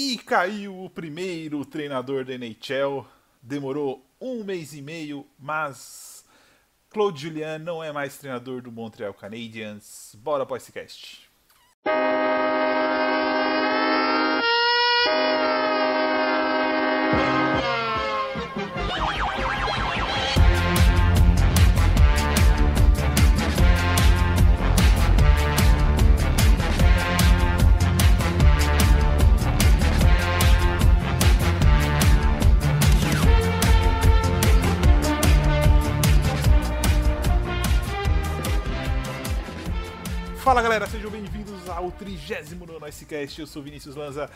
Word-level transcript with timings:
E 0.00 0.16
caiu 0.16 0.84
o 0.84 0.88
primeiro 0.88 1.64
treinador 1.64 2.24
da 2.24 2.32
NHL. 2.32 3.04
Demorou 3.42 4.08
um 4.20 4.44
mês 4.44 4.72
e 4.72 4.80
meio, 4.80 5.26
mas 5.36 6.24
Claude 6.88 7.20
Julien 7.20 7.58
não 7.58 7.82
é 7.82 7.90
mais 7.90 8.16
treinador 8.16 8.62
do 8.62 8.70
Montreal 8.70 9.12
Canadiens. 9.12 10.14
Bora 10.14 10.46
para 10.46 10.56
29 42.28 42.78
Noisecast. 42.78 43.40
Eu 43.40 43.46
sou 43.46 43.62
Vinícius 43.62 43.96
Lanza 43.96 44.30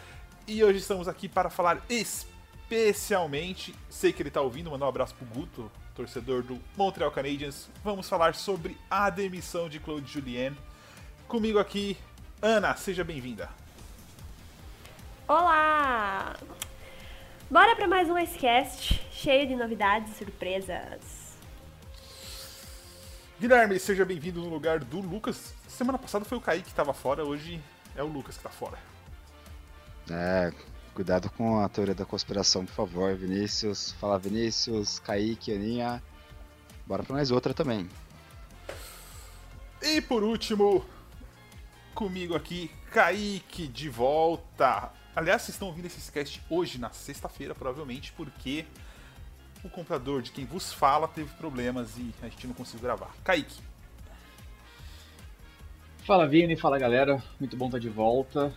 e 0.49 0.65
hoje 0.65 0.79
estamos 0.79 1.07
aqui 1.09 1.29
para 1.29 1.51
falar 1.51 1.83
especialmente. 1.91 3.75
Sei 3.91 4.15
que 4.15 4.23
ele 4.23 4.31
está 4.31 4.41
ouvindo, 4.41 4.71
mandar 4.71 4.87
um 4.87 4.89
abraço 4.89 5.15
pro 5.15 5.27
Guto, 5.27 5.71
torcedor 5.95 6.43
do 6.43 6.59
Montreal 6.75 7.11
Canadiens. 7.11 7.69
Vamos 7.85 8.09
falar 8.09 8.35
sobre 8.35 8.79
a 8.91 9.11
demissão 9.11 9.69
de 9.69 9.79
Claude 9.79 10.11
Julien. 10.11 10.57
Comigo 11.29 11.59
aqui, 11.59 11.99
Ana, 12.41 12.75
seja 12.77 13.05
bem-vinda. 13.05 13.51
Olá! 15.29 16.35
Bora 17.51 17.77
para 17.77 17.87
mais 17.87 18.09
um 18.09 18.19
Icecast, 18.19 19.07
cheio 19.13 19.47
de 19.47 19.55
novidades 19.55 20.13
e 20.13 20.15
surpresas. 20.15 21.23
Guilherme, 23.39 23.79
seja 23.79 24.05
bem-vindo 24.05 24.41
no 24.41 24.49
lugar 24.49 24.79
do 24.79 25.01
Lucas. 25.01 25.55
Semana 25.69 25.99
passada 25.99 26.25
foi 26.25 26.39
o 26.39 26.41
Kaique 26.41 26.65
que 26.65 26.71
estava 26.71 26.95
fora, 26.95 27.25
hoje 27.25 27.61
é 27.97 28.03
o 28.03 28.07
Lucas 28.07 28.37
que 28.37 28.41
está 28.41 28.51
fora. 28.51 28.79
É, 30.11 30.53
cuidado 30.95 31.31
com 31.31 31.61
a 31.61 31.69
teoria 31.69 31.95
da 31.95 32.05
conspiração, 32.05 32.65
por 32.67 32.75
favor, 32.75 33.15
Vinícius. 33.15 33.93
Fala, 33.93 34.19
Vinícius, 34.19 34.99
Kaique, 34.99 35.55
Aninha. 35.55 36.03
Bora 36.87 37.03
pra 37.03 37.15
mais 37.15 37.31
outra 37.31 37.55
também. 37.55 37.89
E 39.81 40.01
por 40.01 40.23
último, 40.23 40.85
comigo 41.95 42.35
aqui, 42.35 42.71
Kaique 42.91 43.67
de 43.67 43.89
volta. 43.89 44.93
Aliás, 45.15 45.43
vocês 45.43 45.55
estão 45.55 45.69
ouvindo 45.69 45.87
esse 45.87 46.11
cast 46.11 46.43
hoje, 46.49 46.79
na 46.79 46.91
sexta-feira, 46.91 47.55
provavelmente, 47.55 48.13
porque 48.13 48.65
o 49.63 49.69
computador 49.69 50.23
de 50.23 50.31
quem 50.31 50.45
vos 50.45 50.73
fala 50.73 51.07
teve 51.07 51.31
problemas 51.35 51.97
e 51.97 52.13
a 52.23 52.29
gente 52.29 52.47
não 52.47 52.55
conseguiu 52.55 52.83
gravar. 52.83 53.15
Kaique. 53.23 53.72
Fala 56.05 56.27
Vini, 56.27 56.57
fala 56.57 56.81
galera, 56.81 57.23
muito 57.39 57.57
bom 57.57 57.67
estar 57.67 57.79
de 57.79 57.89
volta. 57.89 58.53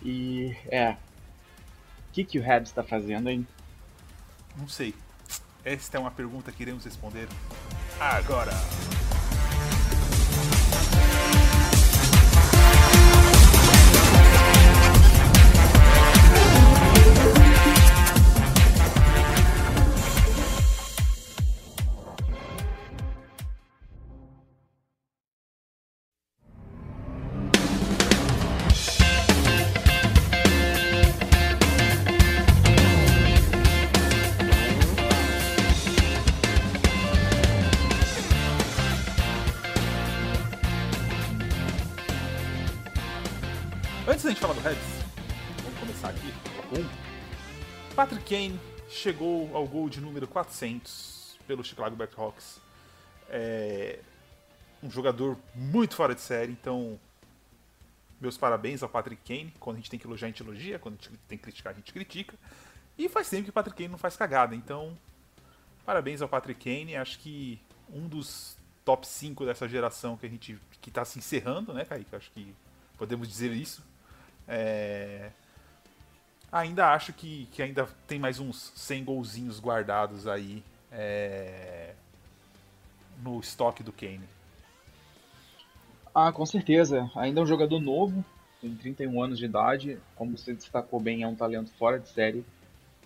E 0.00 0.56
é. 0.68 0.92
O 0.92 2.12
que, 2.12 2.24
que 2.24 2.38
o 2.38 2.42
Habs 2.52 2.68
está 2.68 2.84
fazendo, 2.84 3.28
hein? 3.28 3.44
Não 4.56 4.68
sei. 4.68 4.94
Esta 5.64 5.96
é 5.96 6.00
uma 6.00 6.10
pergunta 6.10 6.52
que 6.52 6.62
iremos 6.62 6.84
responder 6.84 7.26
agora. 7.98 8.52
Kane 48.38 48.60
chegou 48.88 49.50
ao 49.52 49.66
gol 49.66 49.88
de 49.88 50.00
número 50.00 50.28
400 50.28 51.36
pelo 51.44 51.64
Chicago 51.64 51.96
Blackhawks. 51.96 52.60
É 53.28 53.98
um 54.80 54.88
jogador 54.88 55.36
muito 55.56 55.96
fora 55.96 56.14
de 56.14 56.20
série, 56.20 56.52
então 56.52 57.00
meus 58.20 58.38
parabéns 58.38 58.80
ao 58.80 58.88
Patrick 58.88 59.20
Kane. 59.26 59.52
Quando 59.58 59.74
a 59.74 59.78
gente 59.80 59.90
tem 59.90 59.98
que 59.98 60.06
elogiar, 60.06 60.28
a 60.28 60.30
gente 60.30 60.40
elogia, 60.40 60.78
quando 60.78 60.94
a 61.00 61.02
gente 61.02 61.18
tem 61.26 61.36
que 61.36 61.42
criticar, 61.42 61.72
a 61.72 61.76
gente 61.76 61.92
critica. 61.92 62.36
E 62.96 63.08
faz 63.08 63.28
tempo 63.28 63.42
que 63.42 63.50
o 63.50 63.52
Patrick 63.52 63.76
Kane 63.76 63.88
não 63.88 63.98
faz 63.98 64.14
cagada, 64.14 64.54
então 64.54 64.96
parabéns 65.84 66.22
ao 66.22 66.28
Patrick 66.28 66.62
Kane. 66.62 66.94
Acho 66.94 67.18
que 67.18 67.60
um 67.92 68.06
dos 68.06 68.56
top 68.84 69.04
5 69.04 69.46
dessa 69.46 69.68
geração 69.68 70.16
que 70.16 70.26
a 70.26 70.28
gente 70.28 70.56
que 70.80 70.90
está 70.90 71.04
se 71.04 71.18
encerrando, 71.18 71.74
né, 71.74 71.84
Kaique? 71.84 72.14
Acho 72.14 72.30
que 72.30 72.54
podemos 72.96 73.26
dizer 73.26 73.50
isso. 73.50 73.82
É... 74.46 75.32
Ainda 76.50 76.92
acho 76.92 77.12
que, 77.12 77.46
que 77.52 77.62
ainda 77.62 77.86
tem 78.06 78.18
mais 78.18 78.40
uns 78.40 78.72
100 78.74 79.04
golzinhos 79.04 79.60
guardados 79.60 80.26
aí 80.26 80.62
é... 80.90 81.92
no 83.22 83.38
estoque 83.38 83.82
do 83.82 83.92
Kane. 83.92 84.28
Ah, 86.14 86.32
com 86.32 86.46
certeza. 86.46 87.10
Ainda 87.14 87.40
é 87.40 87.42
um 87.42 87.46
jogador 87.46 87.80
novo, 87.80 88.24
tem 88.60 88.74
31 88.74 89.22
anos 89.22 89.38
de 89.38 89.44
idade. 89.44 89.98
Como 90.16 90.36
você 90.36 90.54
destacou 90.54 90.98
bem, 90.98 91.22
é 91.22 91.28
um 91.28 91.34
talento 91.34 91.70
fora 91.72 91.98
de 91.98 92.08
série. 92.08 92.44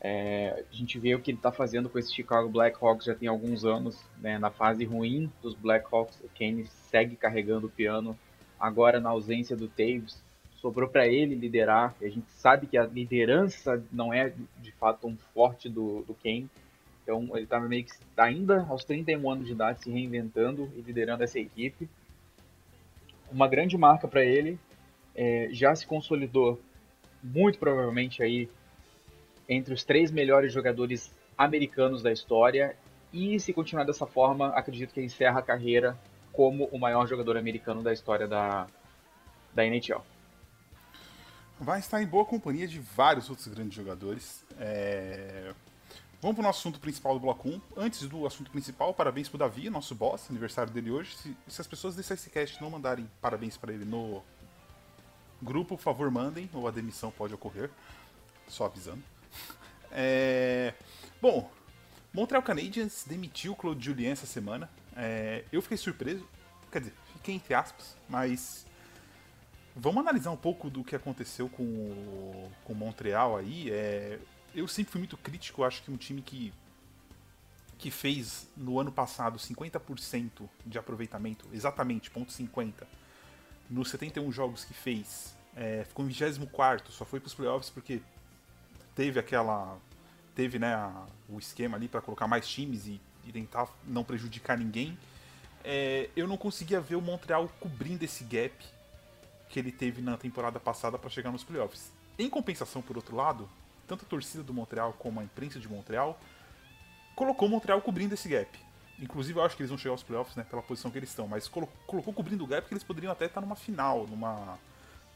É, 0.00 0.64
a 0.68 0.74
gente 0.74 0.98
vê 0.98 1.14
o 1.14 1.20
que 1.20 1.30
ele 1.30 1.38
está 1.38 1.52
fazendo 1.52 1.88
com 1.88 1.98
esse 1.98 2.12
Chicago 2.12 2.48
Blackhawks 2.48 3.06
já 3.06 3.14
tem 3.14 3.28
alguns 3.28 3.64
anos. 3.64 3.98
Né, 4.18 4.38
na 4.38 4.50
fase 4.50 4.84
ruim 4.84 5.30
dos 5.42 5.54
Blackhawks, 5.54 6.18
o 6.20 6.30
Kane 6.38 6.66
segue 6.90 7.16
carregando 7.16 7.66
o 7.66 7.70
piano. 7.70 8.16
Agora, 8.58 9.00
na 9.00 9.10
ausência 9.10 9.56
do 9.56 9.68
Taves, 9.68 10.22
sobrou 10.62 10.88
para 10.88 11.08
ele 11.08 11.34
liderar. 11.34 11.94
A 12.00 12.08
gente 12.08 12.30
sabe 12.30 12.68
que 12.68 12.78
a 12.78 12.86
liderança 12.86 13.84
não 13.92 14.14
é 14.14 14.32
de 14.58 14.70
fato 14.72 15.08
um 15.08 15.16
forte 15.34 15.68
do, 15.68 16.02
do 16.02 16.14
Kane. 16.14 16.48
Então 17.02 17.28
ele 17.32 17.42
está 17.42 17.58
meio 17.58 17.84
que 17.84 17.92
ainda 18.16 18.64
aos 18.68 18.84
31 18.84 19.28
anos 19.28 19.46
de 19.46 19.52
idade 19.52 19.82
se 19.82 19.90
reinventando 19.90 20.70
e 20.76 20.80
liderando 20.80 21.24
essa 21.24 21.40
equipe. 21.40 21.90
Uma 23.30 23.48
grande 23.48 23.76
marca 23.76 24.06
para 24.06 24.24
ele. 24.24 24.56
É, 25.14 25.48
já 25.50 25.74
se 25.74 25.86
consolidou 25.86 26.58
muito 27.22 27.58
provavelmente 27.58 28.22
aí 28.22 28.48
entre 29.48 29.74
os 29.74 29.84
três 29.84 30.10
melhores 30.10 30.52
jogadores 30.52 31.12
americanos 31.36 32.02
da 32.02 32.12
história. 32.12 32.76
E 33.12 33.38
se 33.40 33.52
continuar 33.52 33.84
dessa 33.84 34.06
forma, 34.06 34.48
acredito 34.50 34.94
que 34.94 35.02
encerra 35.02 35.40
a 35.40 35.42
carreira 35.42 35.98
como 36.32 36.66
o 36.66 36.78
maior 36.78 37.06
jogador 37.06 37.36
americano 37.36 37.82
da 37.82 37.92
história 37.92 38.26
da, 38.26 38.66
da 39.52 39.66
NHL 39.66 40.11
vai 41.62 41.78
estar 41.78 42.02
em 42.02 42.06
boa 42.06 42.24
companhia 42.24 42.66
de 42.66 42.80
vários 42.80 43.30
outros 43.30 43.46
grandes 43.46 43.74
jogadores. 43.74 44.44
É... 44.58 45.54
Vamos 46.20 46.36
para 46.36 46.42
o 46.42 46.46
nosso 46.46 46.60
assunto 46.60 46.80
principal 46.80 47.14
do 47.14 47.20
bloco 47.20 47.48
1. 47.48 47.60
Antes 47.76 48.08
do 48.08 48.26
assunto 48.26 48.50
principal, 48.50 48.92
parabéns 48.94 49.28
para 49.28 49.36
o 49.36 49.38
Davi, 49.38 49.70
nosso 49.70 49.94
boss, 49.94 50.28
aniversário 50.28 50.72
dele 50.72 50.90
hoje. 50.90 51.16
Se, 51.16 51.36
se 51.48 51.60
as 51.60 51.66
pessoas 51.66 51.96
desse 51.96 52.16
SCast 52.16 52.60
não 52.60 52.70
mandarem 52.70 53.08
parabéns 53.20 53.56
para 53.56 53.72
ele 53.72 53.84
no 53.84 54.22
grupo, 55.40 55.76
por 55.76 55.82
favor, 55.82 56.10
mandem, 56.10 56.48
ou 56.52 56.66
a 56.68 56.70
demissão 56.70 57.10
pode 57.10 57.34
ocorrer. 57.34 57.70
Só 58.48 58.66
avisando. 58.66 59.02
É... 59.90 60.74
Bom, 61.20 61.50
Montreal 62.12 62.42
Canadiens 62.42 63.04
demitiu 63.06 63.54
Claude 63.54 63.84
Julien 63.84 64.10
essa 64.10 64.26
semana. 64.26 64.68
É... 64.96 65.44
Eu 65.52 65.62
fiquei 65.62 65.78
surpreso, 65.78 66.26
quer 66.70 66.80
dizer, 66.80 66.94
fiquei 67.14 67.34
entre 67.34 67.54
aspas, 67.54 67.96
mas 68.08 68.66
Vamos 69.74 70.02
analisar 70.02 70.30
um 70.30 70.36
pouco 70.36 70.68
do 70.68 70.84
que 70.84 70.94
aconteceu 70.94 71.48
com 71.48 71.62
o, 71.62 72.52
com 72.64 72.74
Montreal 72.74 73.36
aí. 73.36 73.70
É, 73.70 74.18
eu 74.54 74.68
sempre 74.68 74.92
fui 74.92 74.98
muito 74.98 75.16
crítico, 75.16 75.64
acho 75.64 75.82
que 75.82 75.90
um 75.90 75.96
time 75.96 76.20
que, 76.20 76.52
que 77.78 77.90
fez 77.90 78.46
no 78.54 78.78
ano 78.78 78.92
passado 78.92 79.38
50% 79.38 80.48
de 80.66 80.78
aproveitamento, 80.78 81.48
exatamente, 81.52 82.10
ponto 82.10 82.30
50, 82.30 82.86
nos 83.70 83.88
71 83.88 84.30
jogos 84.30 84.62
que 84.62 84.74
fez, 84.74 85.34
é, 85.56 85.84
ficou 85.84 86.04
em 86.04 86.08
24, 86.08 86.92
só 86.92 87.06
foi 87.06 87.18
para 87.18 87.28
os 87.28 87.34
playoffs 87.34 87.70
porque 87.70 88.02
teve 88.94 89.18
aquela. 89.18 89.78
teve 90.34 90.58
né, 90.58 90.74
a, 90.74 91.06
o 91.30 91.38
esquema 91.38 91.78
ali 91.78 91.88
para 91.88 92.02
colocar 92.02 92.26
mais 92.26 92.46
times 92.46 92.86
e, 92.86 93.00
e, 93.24 93.32
tentar 93.32 93.68
não 93.86 94.04
prejudicar 94.04 94.58
ninguém. 94.58 94.98
É, 95.64 96.10
eu 96.14 96.26
não 96.26 96.36
conseguia 96.36 96.80
ver 96.80 96.96
o 96.96 97.00
Montreal 97.00 97.48
cobrindo 97.58 98.04
esse 98.04 98.22
gap 98.24 98.52
que 99.52 99.60
ele 99.60 99.70
teve 99.70 100.00
na 100.00 100.16
temporada 100.16 100.58
passada 100.58 100.98
para 100.98 101.10
chegar 101.10 101.30
nos 101.30 101.44
playoffs. 101.44 101.92
Em 102.18 102.28
compensação, 102.28 102.82
por 102.82 102.96
outro 102.96 103.14
lado, 103.14 103.48
tanto 103.86 104.04
a 104.04 104.08
torcida 104.08 104.42
do 104.42 104.52
Montreal 104.52 104.94
como 104.98 105.20
a 105.20 105.24
imprensa 105.24 105.60
de 105.60 105.68
Montreal 105.68 106.18
colocou 107.14 107.48
Montreal 107.48 107.80
cobrindo 107.80 108.14
esse 108.14 108.28
gap. 108.28 108.58
Inclusive, 108.98 109.38
eu 109.38 109.44
acho 109.44 109.54
que 109.54 109.62
eles 109.62 109.70
vão 109.70 109.78
chegar 109.78 109.92
aos 109.92 110.02
playoffs, 110.02 110.34
né, 110.34 110.44
pela 110.48 110.62
posição 110.62 110.90
que 110.90 110.98
eles 110.98 111.10
estão, 111.10 111.28
mas 111.28 111.46
colocou 111.46 112.12
cobrindo 112.12 112.42
o 112.42 112.46
gap 112.46 112.62
porque 112.62 112.74
eles 112.74 112.84
poderiam 112.84 113.12
até 113.12 113.26
estar 113.26 113.40
numa 113.40 113.56
final, 113.56 114.06
numa, 114.06 114.58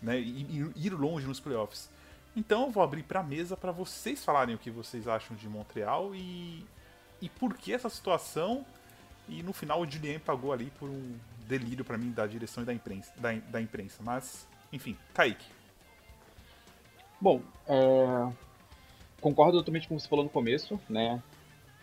né, 0.01 0.21
ir 0.21 0.91
longe 0.91 1.27
nos 1.27 1.41
playoffs. 1.41 1.89
Então, 2.37 2.67
eu 2.67 2.71
vou 2.71 2.83
abrir 2.83 3.03
para 3.03 3.21
a 3.21 3.25
mesa 3.25 3.57
para 3.57 3.73
vocês 3.73 4.23
falarem 4.23 4.55
o 4.55 4.59
que 4.59 4.71
vocês 4.71 5.09
acham 5.09 5.35
de 5.35 5.49
Montreal 5.49 6.15
e 6.15 6.65
e 7.21 7.29
por 7.29 7.55
que 7.55 7.73
essa 7.73 7.89
situação. 7.89 8.65
E 9.29 9.43
no 9.43 9.53
final 9.53 9.81
o 9.81 9.91
Julien 9.91 10.19
pagou 10.19 10.53
ali 10.53 10.71
por 10.79 10.89
um 10.89 11.19
delírio 11.47 11.85
para 11.85 11.97
mim 11.97 12.11
da 12.11 12.27
direção 12.27 12.63
e 12.63 12.67
da 12.67 12.73
imprensa, 12.73 13.13
da, 13.19 13.33
da 13.33 13.61
imprensa. 13.61 14.03
Mas, 14.03 14.49
enfim, 14.73 14.97
Kaique. 15.15 15.47
Bom, 17.21 17.41
é... 17.67 18.33
concordo 19.21 19.59
totalmente 19.59 19.89
com 19.89 19.99
você 19.99 20.09
falou 20.09 20.25
no 20.25 20.31
começo, 20.31 20.79
né? 20.89 21.23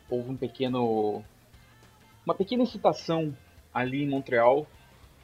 Houve 0.10 0.30
um 0.30 0.38
pequeno. 0.38 1.24
Uma 2.25 2.36
pequena 2.36 2.63
excitação 2.63 3.36
ali 3.74 4.04
em 4.04 4.10
Montreal 4.10 4.68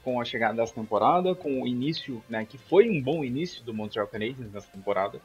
com 0.04 0.20
a 0.20 0.26
chegada 0.26 0.56
dessa 0.56 0.74
temporada, 0.74 1.36
com 1.36 1.62
o 1.62 1.68
início, 1.68 2.24
né? 2.28 2.46
Que 2.46 2.58
foi 2.58 2.90
um 2.90 3.02
bom 3.02 3.24
início 3.24 3.64
do 3.64 3.74
Montreal 3.74 4.08
Canadiens 4.08 4.52
nessa 4.52 4.72
temporada. 4.72 5.22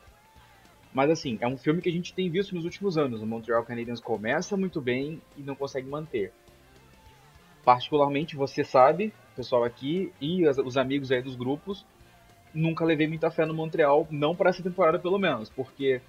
Mas 0.93 1.11
assim, 1.11 1.39
é 1.41 1.49
um 1.49 1.57
filme 1.57 1.81
que 1.81 1.89
a 1.89 1.93
gente 1.93 2.15
tem 2.15 2.31
visto 2.31 2.55
nos 2.55 2.65
últimos 2.65 2.97
anos. 2.97 3.21
O 3.21 3.27
Montreal 3.27 3.65
Canadiens 3.65 4.01
começa 4.01 4.57
muito 4.57 4.81
bem 4.81 5.21
e 5.37 5.43
não 5.43 5.57
consegue 5.57 5.89
manter. 5.89 6.33
Particularmente, 7.65 8.37
você 8.37 8.63
sabe, 8.63 9.13
pessoal 9.35 9.65
aqui 9.65 10.13
e 10.21 10.47
os 10.47 10.77
amigos 10.77 11.11
aí 11.11 11.23
dos 11.23 11.37
grupos, 11.37 11.85
nunca 12.53 12.85
levei 12.85 13.09
muita 13.09 13.31
fé 13.31 13.45
no 13.45 13.55
Montreal, 13.55 14.07
não 14.11 14.37
para 14.37 14.51
essa 14.51 14.63
temporada 14.63 14.99
pelo 14.99 15.19
menos, 15.19 15.51
porque 15.51 16.01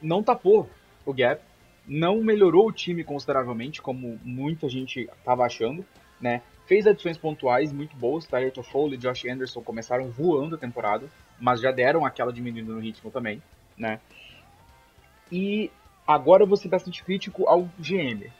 não 0.00 0.22
tapou 0.22 0.68
o 1.06 1.12
gap, 1.12 1.40
não 1.86 2.22
melhorou 2.22 2.68
o 2.68 2.72
time 2.72 3.04
consideravelmente, 3.04 3.80
como 3.80 4.18
muita 4.22 4.68
gente 4.68 5.08
estava 5.18 5.44
achando, 5.44 5.84
né? 6.20 6.42
Fez 6.66 6.86
adições 6.86 7.18
pontuais 7.18 7.72
muito 7.72 7.96
boas, 7.96 8.26
Tyler 8.26 8.52
Toffoli 8.52 8.94
e 8.94 8.98
Josh 8.98 9.24
Anderson 9.24 9.62
começaram 9.62 10.10
voando 10.10 10.54
a 10.54 10.58
temporada, 10.58 11.08
mas 11.40 11.60
já 11.60 11.72
deram 11.72 12.04
aquela 12.04 12.32
diminuída 12.32 12.72
no 12.72 12.80
ritmo 12.80 13.10
também 13.10 13.42
né? 13.76 14.00
E 15.30 15.70
agora 16.06 16.42
eu 16.42 16.46
vou 16.46 16.56
ser 16.56 16.68
bastante 16.68 17.02
crítico 17.02 17.46
ao 17.46 17.68
GM. 17.78 18.30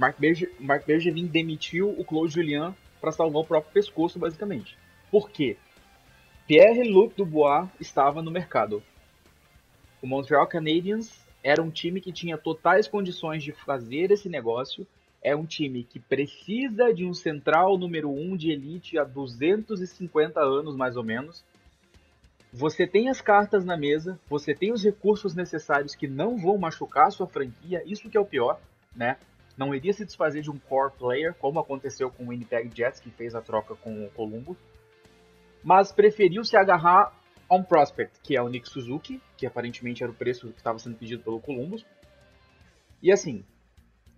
Mark, 0.00 0.18
Berger, 0.18 0.50
Mark 0.58 0.86
Bergevin 0.86 1.26
demitiu 1.26 1.90
o 1.90 2.02
Claude 2.02 2.32
Julien 2.32 2.74
para 3.02 3.12
salvar 3.12 3.42
o 3.42 3.44
próprio 3.44 3.70
pescoço, 3.70 4.18
basicamente. 4.18 4.74
Por 5.10 5.28
quê? 5.28 5.58
Pierre-Luc 6.46 7.14
Dubois 7.14 7.68
estava 7.78 8.22
no 8.22 8.30
mercado. 8.30 8.82
O 10.00 10.06
Montreal 10.06 10.46
Canadiens 10.46 11.22
era 11.44 11.62
um 11.62 11.70
time 11.70 12.00
que 12.00 12.12
tinha 12.12 12.38
totais 12.38 12.88
condições 12.88 13.42
de 13.42 13.52
fazer 13.52 14.10
esse 14.10 14.26
negócio. 14.26 14.86
É 15.22 15.36
um 15.36 15.44
time 15.44 15.84
que 15.84 16.00
precisa 16.00 16.94
de 16.94 17.04
um 17.04 17.12
central 17.12 17.76
número 17.76 18.08
1 18.08 18.32
um 18.32 18.36
de 18.38 18.50
elite 18.52 18.96
há 18.96 19.04
250 19.04 20.40
anos, 20.40 20.76
mais 20.76 20.96
ou 20.96 21.04
menos. 21.04 21.44
Você 22.54 22.86
tem 22.86 23.10
as 23.10 23.20
cartas 23.20 23.66
na 23.66 23.76
mesa, 23.76 24.18
você 24.30 24.54
tem 24.54 24.72
os 24.72 24.82
recursos 24.82 25.34
necessários 25.34 25.94
que 25.94 26.08
não 26.08 26.38
vão 26.38 26.56
machucar 26.56 27.08
a 27.08 27.10
sua 27.10 27.26
franquia, 27.26 27.82
isso 27.84 28.08
que 28.08 28.16
é 28.16 28.20
o 28.20 28.24
pior, 28.24 28.58
né? 28.96 29.18
Não 29.60 29.74
iria 29.74 29.92
se 29.92 30.06
desfazer 30.06 30.40
de 30.40 30.50
um 30.50 30.58
core 30.58 30.90
player, 30.98 31.34
como 31.34 31.60
aconteceu 31.60 32.10
com 32.10 32.24
o 32.24 32.28
Winnipeg 32.28 32.74
Jets, 32.74 32.98
que 32.98 33.10
fez 33.10 33.34
a 33.34 33.42
troca 33.42 33.74
com 33.74 34.06
o 34.06 34.10
Columbus, 34.12 34.56
mas 35.62 35.92
preferiu 35.92 36.42
se 36.42 36.56
agarrar 36.56 37.14
a 37.46 37.54
um 37.54 37.62
prospect, 37.62 38.20
que 38.22 38.34
é 38.34 38.40
o 38.40 38.48
Nick 38.48 38.66
Suzuki, 38.66 39.20
que 39.36 39.44
aparentemente 39.44 40.02
era 40.02 40.10
o 40.10 40.14
preço 40.14 40.50
que 40.50 40.56
estava 40.56 40.78
sendo 40.78 40.96
pedido 40.96 41.22
pelo 41.22 41.38
Columbus. 41.40 41.84
E 43.02 43.12
assim, 43.12 43.44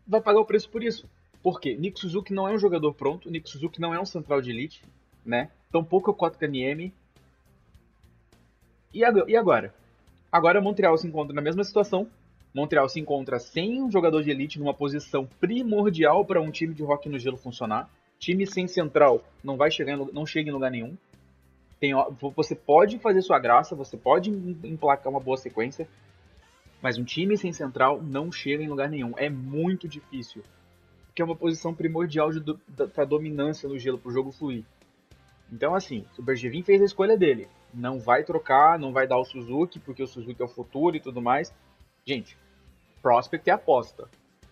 vai 0.07 0.21
pagar 0.21 0.39
o 0.39 0.47
preço 0.47 0.71
por 0.71 0.81
isso. 0.81 1.11
Porque 1.43 1.77
Nick 1.77 1.99
Suzuki 1.99 2.33
não 2.33 2.47
é 2.47 2.53
um 2.53 2.59
jogador 2.59 2.95
pronto, 2.95 3.29
Nick 3.29 3.51
Suzuki 3.51 3.81
não 3.81 3.93
é 3.93 4.01
um 4.01 4.05
central 4.05 4.41
de 4.41 4.51
elite, 4.51 4.85
né? 5.27 5.51
Tampouco 5.73 6.09
é 6.09 6.13
o 6.13 6.17
Kotkaniemi, 6.17 6.95
e 8.95 9.05
agora? 9.37 9.75
Agora 10.31 10.61
Montreal 10.61 10.97
se 10.97 11.09
encontra 11.09 11.35
na 11.35 11.43
mesma 11.43 11.65
situação. 11.65 12.09
Montreal 12.55 12.89
se 12.89 13.01
encontra 13.01 13.39
sem 13.39 13.83
um 13.83 13.91
jogador 13.91 14.23
de 14.23 14.31
elite 14.31 14.59
numa 14.59 14.75
posição 14.75 15.27
primordial 15.41 16.25
para 16.25 16.41
um 16.41 16.51
time 16.51 16.75
de 16.75 16.83
rock 16.83 17.09
no 17.09 17.19
gelo 17.19 17.37
funcionar. 17.37 17.89
Time 18.19 18.47
sem 18.47 18.69
central 18.69 19.25
não 19.43 19.57
vai 19.57 19.71
chegar 19.71 19.95
em, 19.95 20.13
não 20.13 20.27
chega 20.27 20.51
em 20.51 20.53
lugar 20.53 20.71
nenhum. 20.71 20.97
Tem, 21.81 21.93
você 22.37 22.55
pode 22.55 22.99
fazer 22.99 23.23
sua 23.23 23.39
graça, 23.39 23.75
você 23.75 23.97
pode 23.97 24.31
emplacar 24.31 25.11
uma 25.11 25.19
boa 25.19 25.37
sequência, 25.37 25.89
mas 26.81 26.97
um 26.97 27.05
time 27.05 27.37
sem 27.37 27.53
central 27.53 28.01
não 28.01 28.31
chega 28.31 28.63
em 28.63 28.69
lugar 28.69 28.89
nenhum. 28.89 29.13
É 29.17 29.29
muito 29.29 29.89
difícil. 29.89 30.43
Porque 31.07 31.21
é 31.23 31.25
uma 31.25 31.37
posição 31.37 31.75
primordial 31.75 32.31
para 32.95 33.05
dominância 33.05 33.69
no 33.69 33.79
gelo, 33.79 33.99
para 33.99 34.11
o 34.11 34.13
jogo 34.13 34.31
fluir. 34.31 34.65
Então, 35.53 35.75
assim, 35.75 36.05
o 36.17 36.23
Bergevin 36.23 36.63
fez 36.63 36.81
a 36.81 36.85
escolha 36.85 37.17
dele 37.17 37.49
não 37.73 37.99
vai 37.99 38.23
trocar, 38.23 38.79
não 38.79 38.93
vai 38.93 39.07
dar 39.07 39.19
o 39.19 39.25
Suzuki, 39.25 39.79
porque 39.79 40.03
o 40.03 40.07
Suzuki 40.07 40.41
é 40.41 40.45
o 40.45 40.49
futuro 40.49 40.97
e 40.97 41.01
tudo 41.01 41.23
mais. 41.23 41.53
Gente, 42.05 42.37
prospect 43.03 43.51
é 43.51 43.53
aposta. 43.53 44.09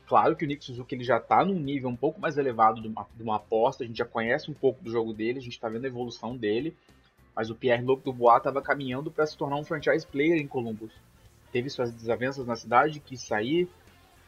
Claro 0.07 0.35
que 0.35 0.45
o 0.45 0.49
Nick 0.49 0.65
Suzuki 0.65 0.95
ele 0.95 1.05
já 1.05 1.19
está 1.19 1.45
num 1.45 1.55
nível 1.55 1.89
um 1.89 1.95
pouco 1.95 2.21
mais 2.21 2.37
elevado 2.37 2.83
de 2.83 2.89
uma, 2.89 3.07
de 3.15 3.23
uma, 3.23 3.37
aposta, 3.37 3.85
a 3.85 3.87
gente 3.87 3.99
já 3.99 4.05
conhece 4.05 4.51
um 4.51 4.55
pouco 4.55 4.83
do 4.83 4.91
jogo 4.91 5.13
dele, 5.13 5.39
a 5.39 5.43
gente 5.43 5.53
está 5.53 5.69
vendo 5.69 5.85
a 5.85 5.89
evolução 5.89 6.37
dele, 6.37 6.77
mas 7.35 7.49
o 7.49 7.55
Pierre-Luc 7.55 8.03
Dubois 8.03 8.39
estava 8.39 8.61
caminhando 8.61 9.11
para 9.11 9.25
se 9.25 9.37
tornar 9.37 9.57
um 9.57 9.65
franchise 9.65 10.05
player 10.05 10.41
em 10.41 10.49
Columbus. 10.49 10.91
Teve 11.53 11.71
suas 11.71 11.93
desavenças 11.93 12.45
na 12.45 12.57
cidade, 12.57 12.99
quis 12.99 13.21
sair, 13.21 13.69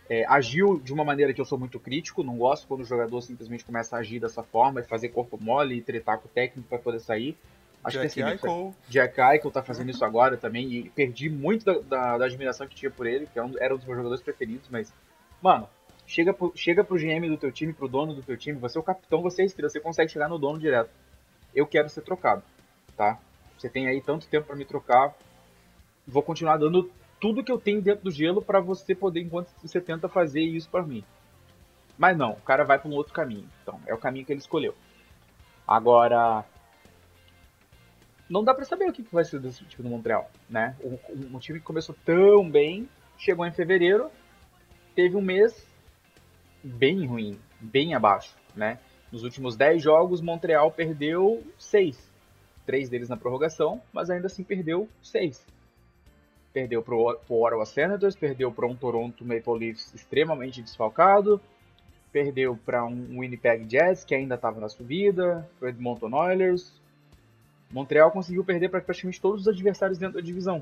é, 0.08 0.24
agiu 0.28 0.78
de 0.78 0.92
uma 0.92 1.04
maneira 1.04 1.32
que 1.34 1.40
eu 1.40 1.44
sou 1.44 1.58
muito 1.58 1.80
crítico, 1.80 2.22
não 2.22 2.36
gosto 2.36 2.69
quando 2.69 2.82
o 2.82 2.84
jogador 2.84 3.20
simplesmente 3.20 3.64
começa 3.64 3.96
a 3.96 4.00
agir 4.00 4.20
dessa 4.20 4.42
forma 4.42 4.80
e 4.80 4.84
fazer 4.84 5.08
corpo 5.08 5.36
mole 5.40 5.76
e 5.76 5.82
tretar 5.82 6.19
com 6.19 6.28
o 6.28 6.30
técnico 6.30 6.69
para 6.69 6.78
poder 6.78 7.00
sair. 7.00 7.36
Acho 7.84 7.99
Jack 7.99 8.14
que 8.14 8.23
assim, 8.23 8.32
Eichel. 8.32 8.75
Jack 8.88 9.20
Eichel 9.20 9.50
tá 9.50 9.62
fazendo 9.62 9.90
isso 9.90 10.05
agora 10.05 10.37
também. 10.37 10.73
E 10.73 10.90
perdi 10.90 11.29
muito 11.29 11.64
da, 11.64 11.79
da, 11.81 12.19
da 12.19 12.25
admiração 12.26 12.67
que 12.67 12.75
tinha 12.75 12.90
por 12.90 13.06
ele, 13.06 13.26
que 13.26 13.38
era 13.38 13.75
um 13.75 13.76
dos 13.76 13.87
meus 13.87 13.96
jogadores 13.96 14.23
preferidos, 14.23 14.69
mas. 14.70 14.93
Mano, 15.40 15.69
chega 16.06 16.32
pro, 16.32 16.52
chega 16.55 16.84
pro 16.84 16.96
GM 16.96 17.29
do 17.29 17.37
teu 17.37 17.50
time, 17.50 17.73
pro 17.73 17.88
dono 17.88 18.14
do 18.14 18.23
teu 18.23 18.37
time, 18.37 18.58
você 18.58 18.79
é 18.79 18.81
o 18.81 18.84
capitão, 18.84 19.20
você 19.23 19.43
é 19.43 19.44
estrela, 19.46 19.69
você 19.69 19.81
consegue 19.81 20.12
chegar 20.12 20.29
no 20.29 20.38
dono 20.38 20.58
direto. 20.58 20.90
Eu 21.55 21.67
quero 21.67 21.88
ser 21.88 22.02
trocado, 22.02 22.43
tá? 22.96 23.19
Você 23.58 23.69
tem 23.69 23.88
aí 23.88 24.00
tanto 24.00 24.26
tempo 24.29 24.46
para 24.46 24.56
me 24.56 24.64
trocar. 24.64 25.14
Vou 26.06 26.23
continuar 26.23 26.56
dando 26.56 26.90
tudo 27.20 27.44
que 27.44 27.52
eu 27.52 27.58
tenho 27.58 27.81
dentro 27.81 28.05
do 28.05 28.11
gelo 28.11 28.43
para 28.43 28.61
você 28.61 28.94
poder, 28.94 29.20
enquanto 29.20 29.48
você 29.62 29.81
tenta 29.81 30.08
fazer 30.08 30.41
isso 30.41 30.69
para 30.69 30.82
mim. 30.82 31.05
Mas 31.96 32.17
não, 32.17 32.32
o 32.32 32.41
cara 32.41 32.65
vai 32.65 32.79
para 32.79 32.91
um 32.91 32.94
outro 32.94 33.12
caminho. 33.12 33.48
Então, 33.62 33.81
é 33.86 33.94
o 33.94 33.98
caminho 33.98 34.27
que 34.27 34.32
ele 34.32 34.41
escolheu. 34.41 34.74
Agora, 35.67 36.44
não 38.32 38.43
dá 38.43 38.55
para 38.55 38.65
saber 38.65 38.89
o 38.89 38.93
que 38.94 39.03
vai 39.12 39.27
ser 39.27 39.39
desse 39.39 39.62
time 39.67 39.86
do 39.86 39.91
Montreal, 39.91 40.31
né? 40.48 40.74
Um, 40.82 41.36
um, 41.36 41.39
time 41.39 41.58
que 41.58 41.67
começou 41.67 41.94
tão 42.03 42.48
bem, 42.48 42.89
chegou 43.19 43.44
em 43.44 43.53
fevereiro, 43.53 44.10
teve 44.94 45.15
um 45.19 45.20
mês 45.20 45.69
bem 46.65 47.05
ruim, 47.05 47.39
bem 47.60 47.94
abaixo, 47.94 48.34
né? 48.56 48.79
Nos 49.12 49.22
últimos 49.22 49.55
10 49.55 49.82
jogos, 49.82 50.22
Montreal 50.22 50.72
perdeu 50.72 51.43
6. 51.58 52.10
Três 52.65 52.89
deles 52.89 53.10
na 53.10 53.19
prorrogação, 53.19 53.82
mas 53.93 54.08
ainda 54.08 54.29
assim 54.29 54.43
perdeu 54.43 54.89
6. 55.03 55.44
Perdeu 56.55 56.82
para 56.82 56.94
o 56.94 57.05
Ottawa 57.44 57.67
Senators, 57.67 58.17
perdeu 58.17 58.51
para 58.51 58.67
um 58.67 58.74
Toronto 58.74 59.27
Maple 59.27 59.58
Leafs 59.58 59.93
extremamente 59.93 60.62
desfalcado, 60.62 61.39
perdeu 62.10 62.58
para 62.65 62.82
um 62.82 63.20
Winnipeg 63.20 63.69
Jets 63.69 64.05
que 64.05 64.15
ainda 64.15 64.36
estava 64.36 64.58
na 64.58 64.70
subida, 64.70 65.46
para 65.58 65.67
o 65.67 65.69
Edmonton 65.69 66.15
Oilers, 66.15 66.81
Montreal 67.72 68.10
conseguiu 68.10 68.44
perder 68.44 68.69
para 68.69 68.82
praticamente 68.82 69.20
todos 69.20 69.43
os 69.43 69.48
adversários 69.48 69.98
dentro 69.98 70.17
da 70.17 70.20
divisão. 70.20 70.60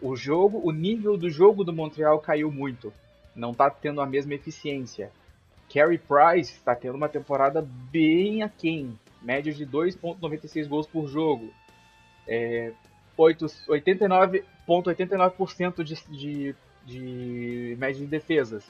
O 0.00 0.14
jogo, 0.14 0.60
o 0.64 0.70
nível 0.70 1.16
do 1.16 1.28
jogo 1.28 1.64
do 1.64 1.72
Montreal 1.72 2.20
caiu 2.20 2.52
muito. 2.52 2.92
Não 3.34 3.50
está 3.50 3.68
tendo 3.68 4.00
a 4.00 4.06
mesma 4.06 4.34
eficiência. 4.34 5.10
Carey 5.72 5.98
Price 5.98 6.52
está 6.52 6.72
tendo 6.74 6.94
uma 6.94 7.08
temporada 7.08 7.66
bem 7.90 8.44
aquém, 8.44 8.96
média 9.20 9.52
de 9.52 9.66
2.96 9.66 10.68
gols 10.68 10.86
por 10.86 11.08
jogo. 11.08 11.52
É, 12.26 12.72
89,89% 13.18 15.82
de, 15.82 15.94
de, 16.16 16.54
de 16.86 17.76
média 17.76 18.00
de 18.00 18.06
defesas. 18.06 18.64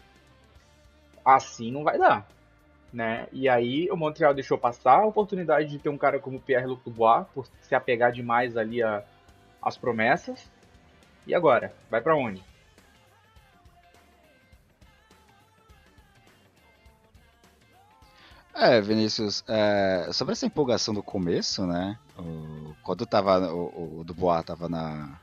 Assim 1.22 1.70
não 1.70 1.84
vai 1.84 1.98
dar 1.98 2.26
né? 2.92 3.26
E 3.32 3.48
aí 3.48 3.90
o 3.90 3.96
Montreal 3.96 4.34
deixou 4.34 4.58
passar 4.58 5.00
a 5.00 5.06
oportunidade 5.06 5.68
de 5.68 5.78
ter 5.78 5.88
um 5.88 5.98
cara 5.98 6.18
como 6.18 6.40
Pierre-Luc 6.40 6.82
Dubois, 6.84 7.26
por 7.34 7.46
se 7.60 7.74
apegar 7.74 8.12
demais 8.12 8.56
ali 8.56 8.82
a, 8.82 9.02
às 9.62 9.76
promessas. 9.76 10.50
E 11.26 11.34
agora? 11.34 11.72
Vai 11.90 12.00
para 12.00 12.16
onde? 12.16 12.42
É, 18.54 18.80
Vinícius, 18.80 19.44
é, 19.46 20.08
sobre 20.12 20.32
essa 20.32 20.44
empolgação 20.44 20.92
do 20.92 21.02
começo, 21.02 21.64
né? 21.64 21.96
O, 22.18 22.74
quando 22.82 23.06
tava, 23.06 23.52
o, 23.52 24.00
o 24.00 24.04
Dubois 24.04 24.44
tava 24.44 24.68
na, 24.68 25.16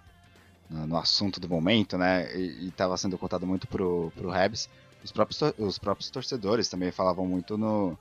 no, 0.69 0.87
no 0.87 0.97
assunto 0.97 1.37
do 1.37 1.49
momento, 1.49 1.97
né? 1.97 2.33
E 2.33 2.67
estava 2.69 2.95
sendo 2.95 3.17
contado 3.17 3.45
muito 3.45 3.67
pro, 3.67 4.09
pro 4.15 4.29
Rebs. 4.29 4.69
Os 5.05 5.11
próprios, 5.11 5.39
os 5.59 5.77
próprios 5.77 6.09
torcedores 6.09 6.67
também 6.67 6.91
falavam 6.91 7.27
muito 7.27 7.57
no. 7.59 7.95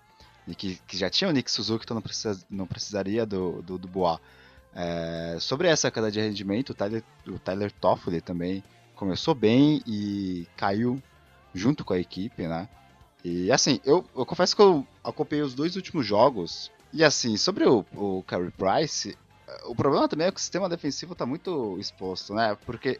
Que, 0.57 0.77
que 0.87 0.97
já 0.97 1.11
tinha 1.11 1.29
o 1.29 1.33
Nick 1.33 1.51
Suzuki, 1.51 1.85
então 1.85 1.95
não, 1.95 2.03
precisa, 2.03 2.45
não 2.51 2.67
precisaria 2.67 3.27
do, 3.27 3.63
do, 3.63 3.79
do 3.79 3.87
Boa. 3.87 4.19
É, 4.75 5.37
sobre 5.39 5.69
essa 5.69 5.91
queda 5.91 6.11
de 6.11 6.21
rendimento, 6.21 6.71
o 6.71 6.75
Tyler, 6.75 7.03
o 7.27 7.39
Tyler 7.39 7.71
Toffoli 7.73 8.21
também 8.21 8.65
começou 8.95 9.35
bem 9.35 9.83
e 9.87 10.47
caiu 10.57 11.03
junto 11.55 11.85
com 11.85 11.93
a 11.93 11.99
equipe, 11.99 12.47
né? 12.47 12.69
E 13.23 13.53
assim, 13.53 13.81
eu, 13.85 14.05
eu 14.17 14.27
confesso 14.27 14.57
que 14.57 14.63
eu 14.63 14.87
acompanhei 15.03 15.45
os 15.45 15.55
dois 15.55 15.77
últimos 15.77 16.07
jogos. 16.07 16.71
E 16.93 17.05
assim, 17.05 17.37
sobre 17.37 17.65
o, 17.67 17.85
o 17.95 18.23
Carey 18.27 18.51
Price, 18.51 19.17
o 19.65 19.75
problema 19.75 20.09
também 20.09 20.27
é 20.27 20.31
que 20.31 20.39
o 20.39 20.41
sistema 20.41 20.69
defensivo 20.69 21.13
está 21.13 21.27
muito 21.27 21.79
exposto, 21.79 22.35
né? 22.35 22.57
Porque 22.67 22.99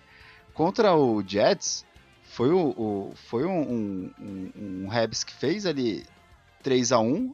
contra 0.53 0.95
o 0.95 1.23
Jets 1.27 1.85
foi, 2.35 2.51
o, 2.51 2.71
o 2.71 3.13
foi 3.15 3.45
um, 3.45 3.61
um, 3.61 4.11
um, 4.19 4.53
um 4.85 4.89
Rebs 4.89 5.23
que 5.23 5.33
fez 5.33 5.65
ali 5.67 6.05
3 6.65 6.91
a 6.91 6.99
1 6.99 7.33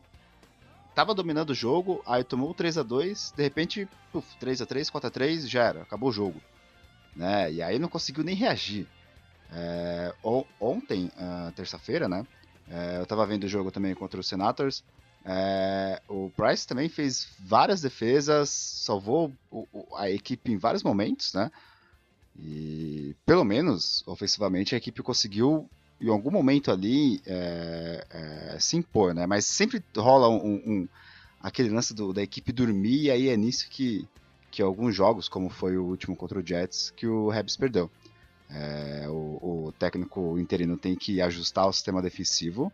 tava 0.95 1.15
dominando 1.15 1.51
o 1.51 1.55
jogo, 1.55 2.03
aí 2.07 2.23
tomou 2.23 2.53
3 2.53 2.77
a 2.77 2.83
2 2.83 3.33
de 3.35 3.43
repente, 3.43 3.89
puf, 4.13 4.37
3 4.39 4.61
a 4.61 4.67
3 4.67 4.91
4 4.91 5.09
a 5.09 5.11
3 5.11 5.49
já 5.49 5.65
era, 5.65 5.83
acabou 5.83 6.11
o 6.11 6.13
jogo. 6.13 6.41
Né? 7.17 7.51
E 7.51 7.63
aí 7.63 7.79
não 7.79 7.89
conseguiu 7.89 8.23
nem 8.23 8.35
reagir. 8.35 8.87
É, 9.53 10.15
ontem, 10.61 11.11
uh, 11.17 11.51
terça-feira, 11.53 12.07
né? 12.07 12.25
É, 12.69 12.99
eu 13.01 13.07
tava 13.07 13.27
vendo 13.27 13.45
o 13.45 13.49
jogo 13.49 13.71
também 13.71 13.95
contra 13.95 14.21
os 14.21 14.29
Senators. 14.29 14.85
É, 15.25 16.01
o 16.09 16.31
Price 16.37 16.67
também 16.67 16.89
fez 16.89 17.27
várias 17.39 17.81
defesas, 17.81 18.51
salvou 18.51 19.33
a 19.97 20.11
equipe 20.11 20.53
em 20.53 20.59
vários 20.59 20.83
momentos, 20.83 21.33
né? 21.33 21.51
E 22.43 23.15
pelo 23.27 23.45
menos 23.45 24.03
ofensivamente 24.07 24.75
a 24.75 24.79
equipe 24.79 25.03
conseguiu 25.03 25.69
em 26.01 26.09
algum 26.09 26.31
momento 26.31 26.71
ali 26.71 27.21
é, 27.27 28.07
é, 28.11 28.59
se 28.59 28.77
impor, 28.77 29.15
né? 29.15 29.27
Mas 29.27 29.45
sempre 29.45 29.83
rola 29.97 30.29
um, 30.29 30.55
um 30.67 30.89
aquele 31.41 31.69
lance 31.69 31.95
do, 31.95 32.13
da 32.13 32.23
equipe 32.23 32.53
dormir 32.53 33.03
e 33.03 33.11
aí 33.11 33.29
é 33.29 33.37
nisso 33.37 33.69
que, 33.69 34.07
que 34.51 34.63
alguns 34.63 34.95
jogos, 34.95 35.29
como 35.29 35.51
foi 35.51 35.77
o 35.77 35.85
último 35.85 36.17
contra 36.17 36.39
o 36.39 36.47
Jets, 36.47 36.91
que 36.97 37.07
o 37.07 37.29
Rebs 37.29 37.57
perdeu. 37.57 37.91
É, 38.49 39.07
o, 39.09 39.67
o, 39.67 39.75
técnico 39.79 40.39
interino 40.39 40.77
tem 40.77 40.97
que 40.97 41.21
ajustar 41.21 41.69
o 41.69 41.73
sistema 41.73 42.03
defensivo 42.03 42.73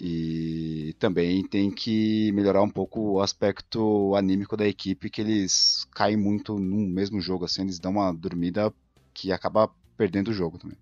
e 0.00 0.94
também 0.98 1.42
tem 1.44 1.70
que 1.70 2.30
melhorar 2.32 2.62
um 2.62 2.70
pouco 2.70 3.00
o 3.00 3.20
aspecto 3.20 4.14
anímico 4.14 4.56
da 4.56 4.66
equipe, 4.66 5.10
que 5.10 5.20
eles 5.20 5.86
caem 5.94 6.16
muito 6.16 6.58
no 6.58 6.76
mesmo 6.76 7.20
jogo, 7.20 7.44
assim, 7.44 7.62
eles 7.62 7.78
dão 7.78 7.92
uma 7.92 8.12
dormida 8.12 8.72
que 9.12 9.32
acaba 9.32 9.70
perdendo 9.96 10.28
o 10.28 10.32
jogo 10.32 10.58
também. 10.58 10.78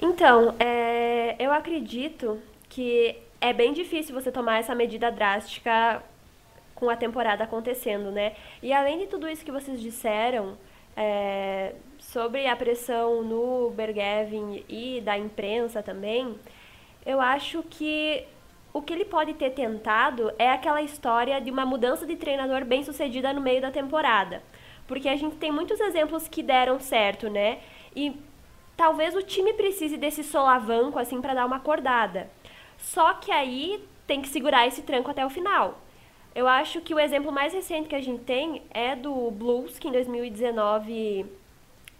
Então, 0.00 0.54
é, 0.58 1.36
eu 1.38 1.52
acredito 1.52 2.38
que 2.68 3.16
é 3.40 3.52
bem 3.52 3.72
difícil 3.72 4.14
você 4.14 4.30
tomar 4.30 4.58
essa 4.58 4.74
medida 4.74 5.10
drástica 5.10 6.02
com 6.74 6.88
a 6.88 6.96
temporada 6.96 7.44
acontecendo, 7.44 8.10
né? 8.10 8.34
E 8.62 8.72
além 8.72 8.98
de 8.98 9.06
tudo 9.06 9.28
isso 9.28 9.44
que 9.44 9.50
vocês 9.50 9.80
disseram 9.80 10.56
é, 10.96 11.74
sobre 11.98 12.46
a 12.46 12.56
pressão 12.56 13.22
no 13.22 13.70
Bergevin 13.70 14.64
e 14.68 15.00
da 15.00 15.18
imprensa 15.18 15.82
também, 15.82 16.36
eu 17.08 17.22
acho 17.22 17.62
que 17.62 18.22
o 18.70 18.82
que 18.82 18.92
ele 18.92 19.06
pode 19.06 19.32
ter 19.32 19.50
tentado 19.52 20.30
é 20.38 20.50
aquela 20.50 20.82
história 20.82 21.40
de 21.40 21.50
uma 21.50 21.64
mudança 21.64 22.04
de 22.04 22.16
treinador 22.16 22.66
bem 22.66 22.84
sucedida 22.84 23.32
no 23.32 23.40
meio 23.40 23.62
da 23.62 23.70
temporada. 23.70 24.42
Porque 24.86 25.08
a 25.08 25.16
gente 25.16 25.36
tem 25.36 25.50
muitos 25.50 25.80
exemplos 25.80 26.28
que 26.28 26.42
deram 26.42 26.78
certo, 26.78 27.30
né? 27.30 27.60
E 27.96 28.14
talvez 28.76 29.14
o 29.14 29.22
time 29.22 29.54
precise 29.54 29.96
desse 29.96 30.22
solavanco 30.22 30.98
assim 30.98 31.18
para 31.22 31.32
dar 31.32 31.46
uma 31.46 31.56
acordada. 31.56 32.28
Só 32.76 33.14
que 33.14 33.32
aí 33.32 33.82
tem 34.06 34.20
que 34.20 34.28
segurar 34.28 34.66
esse 34.66 34.82
tranco 34.82 35.10
até 35.10 35.24
o 35.24 35.30
final. 35.30 35.80
Eu 36.34 36.46
acho 36.46 36.82
que 36.82 36.94
o 36.94 37.00
exemplo 37.00 37.32
mais 37.32 37.54
recente 37.54 37.88
que 37.88 37.96
a 37.96 38.02
gente 38.02 38.22
tem 38.24 38.62
é 38.70 38.94
do 38.94 39.30
Blues, 39.30 39.78
que 39.78 39.88
em 39.88 39.92
2019 39.92 41.24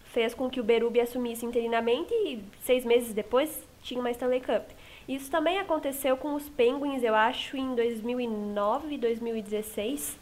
fez 0.05 0.35
com 0.35 0.50
que 0.50 0.61
o 0.61 0.65
Berube 0.65 1.00
assumisse 1.00 1.47
interinamente 1.47 2.12
e 2.12 2.45
seis 2.61 2.85
meses 2.85 3.15
depois 3.15 3.67
tinha 3.83 4.00
uma 4.00 4.11
Stanley 4.11 4.41
Cup. 4.41 4.77
Isso 5.09 5.31
também 5.31 5.59
aconteceu 5.59 6.19
com 6.19 6.35
os 6.35 6.49
Penguins, 6.50 7.03
eu 7.03 7.15
acho, 7.15 7.57
em 7.57 7.75
2009 7.75 8.95
e 8.95 8.99
2016. 8.99 10.19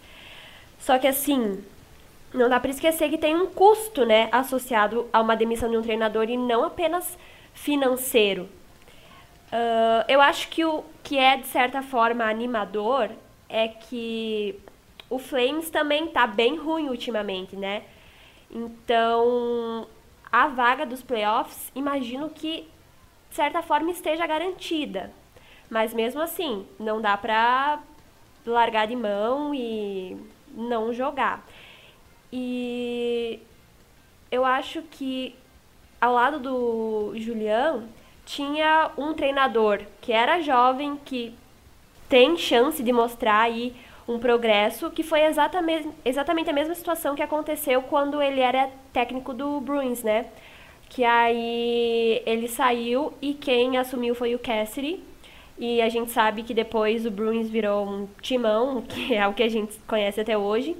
Só 0.78 0.96
que 0.96 1.08
assim, 1.08 1.64
não 2.32 2.48
dá 2.48 2.60
para 2.60 2.70
esquecer 2.70 3.10
que 3.10 3.18
tem 3.18 3.34
um 3.34 3.46
custo, 3.46 4.06
né, 4.06 4.28
associado 4.30 5.08
a 5.12 5.20
uma 5.20 5.34
demissão 5.34 5.68
de 5.68 5.76
um 5.76 5.82
treinador 5.82 6.30
e 6.30 6.36
não 6.36 6.62
apenas 6.62 7.18
financeiro. 7.52 8.48
Uh, 9.46 10.04
eu 10.06 10.20
acho 10.20 10.48
que 10.48 10.64
o 10.64 10.84
que 11.02 11.18
é 11.18 11.36
de 11.36 11.46
certa 11.48 11.82
forma 11.82 12.24
animador 12.24 13.10
é 13.48 13.68
que 13.68 14.58
o 15.10 15.18
Flames 15.18 15.70
também 15.70 16.08
tá 16.08 16.26
bem 16.26 16.56
ruim 16.56 16.88
ultimamente, 16.88 17.56
né? 17.56 17.82
Então, 18.50 19.86
a 20.30 20.48
vaga 20.48 20.84
dos 20.84 21.02
playoffs, 21.02 21.70
imagino 21.74 22.28
que 22.30 22.68
de 23.36 23.42
certa 23.42 23.60
forma 23.60 23.90
esteja 23.90 24.26
garantida. 24.26 25.12
Mas 25.68 25.92
mesmo 25.92 26.22
assim, 26.22 26.66
não 26.80 27.02
dá 27.02 27.18
pra 27.18 27.80
largar 28.46 28.86
de 28.86 28.96
mão 28.96 29.54
e 29.54 30.16
não 30.54 30.90
jogar. 30.90 31.44
E 32.32 33.38
eu 34.30 34.42
acho 34.42 34.80
que 34.90 35.36
ao 36.00 36.14
lado 36.14 36.38
do 36.40 37.12
Julião 37.16 37.84
tinha 38.24 38.90
um 38.96 39.12
treinador 39.12 39.82
que 40.00 40.12
era 40.12 40.40
jovem, 40.40 40.98
que 41.04 41.36
tem 42.08 42.38
chance 42.38 42.82
de 42.82 42.90
mostrar 42.90 43.40
aí 43.40 43.76
um 44.08 44.18
progresso, 44.18 44.90
que 44.90 45.02
foi 45.02 45.20
exatamente, 45.24 45.90
exatamente 46.06 46.48
a 46.48 46.54
mesma 46.54 46.74
situação 46.74 47.14
que 47.14 47.22
aconteceu 47.22 47.82
quando 47.82 48.22
ele 48.22 48.40
era 48.40 48.70
técnico 48.94 49.34
do 49.34 49.60
Bruins, 49.60 50.02
né? 50.02 50.26
Que 50.88 51.04
aí 51.04 52.22
ele 52.24 52.48
saiu 52.48 53.12
e 53.20 53.34
quem 53.34 53.76
assumiu 53.76 54.14
foi 54.14 54.34
o 54.34 54.38
Cassidy. 54.38 55.00
E 55.58 55.80
a 55.80 55.88
gente 55.88 56.10
sabe 56.10 56.42
que 56.42 56.52
depois 56.52 57.06
o 57.06 57.10
Bruins 57.10 57.48
virou 57.48 57.86
um 57.86 58.08
timão, 58.20 58.82
que 58.88 59.14
é 59.14 59.26
o 59.26 59.32
que 59.32 59.42
a 59.42 59.48
gente 59.48 59.76
conhece 59.86 60.20
até 60.20 60.36
hoje. 60.36 60.76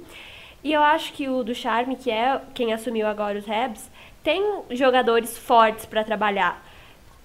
E 0.63 0.73
eu 0.73 0.81
acho 0.81 1.13
que 1.13 1.27
o 1.27 1.43
do 1.43 1.55
Charme, 1.55 1.95
que 1.95 2.11
é 2.11 2.41
quem 2.53 2.73
assumiu 2.73 3.07
agora 3.07 3.37
os 3.37 3.45
Rebs, 3.45 3.89
tem 4.23 4.43
jogadores 4.71 5.37
fortes 5.37 5.85
para 5.85 6.03
trabalhar 6.03 6.66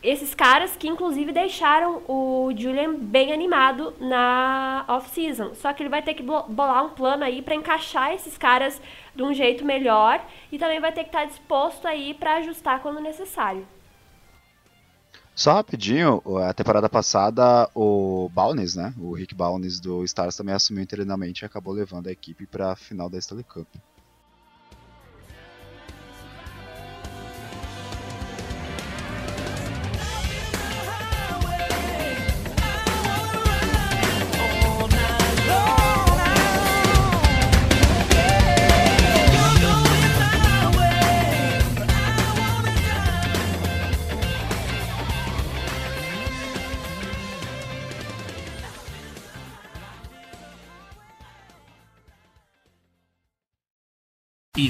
esses 0.02 0.34
caras 0.34 0.76
que 0.76 0.88
inclusive 0.88 1.32
deixaram 1.32 2.02
o 2.08 2.52
Julian 2.56 2.94
bem 2.96 3.32
animado 3.32 3.94
na 4.00 4.84
off-season. 4.88 5.54
Só 5.54 5.72
que 5.72 5.82
ele 5.82 5.90
vai 5.90 6.02
ter 6.02 6.14
que 6.14 6.22
bolar 6.22 6.84
um 6.84 6.90
plano 6.90 7.22
aí 7.22 7.40
para 7.40 7.54
encaixar 7.54 8.12
esses 8.12 8.36
caras 8.36 8.80
de 9.14 9.22
um 9.22 9.32
jeito 9.32 9.64
melhor 9.64 10.24
e 10.50 10.58
também 10.58 10.80
vai 10.80 10.92
ter 10.92 11.04
que 11.04 11.10
estar 11.10 11.24
disposto 11.24 11.86
aí 11.86 12.14
para 12.14 12.36
ajustar 12.36 12.80
quando 12.80 13.00
necessário. 13.00 13.66
Só 15.34 15.54
rapidinho, 15.54 16.20
a 16.46 16.52
temporada 16.52 16.90
passada 16.90 17.70
o 17.74 18.28
Baunes, 18.34 18.76
né, 18.76 18.92
o 18.98 19.14
Rick 19.14 19.34
Baunes 19.34 19.80
do 19.80 20.04
Stars 20.04 20.36
também 20.36 20.54
assumiu 20.54 20.82
interinamente 20.82 21.42
e 21.42 21.46
acabou 21.46 21.72
levando 21.72 22.08
a 22.08 22.12
equipe 22.12 22.44
para 22.46 22.72
a 22.72 22.76
final 22.76 23.08
da 23.08 23.18
Stanley 23.18 23.44
Cup. 23.44 23.66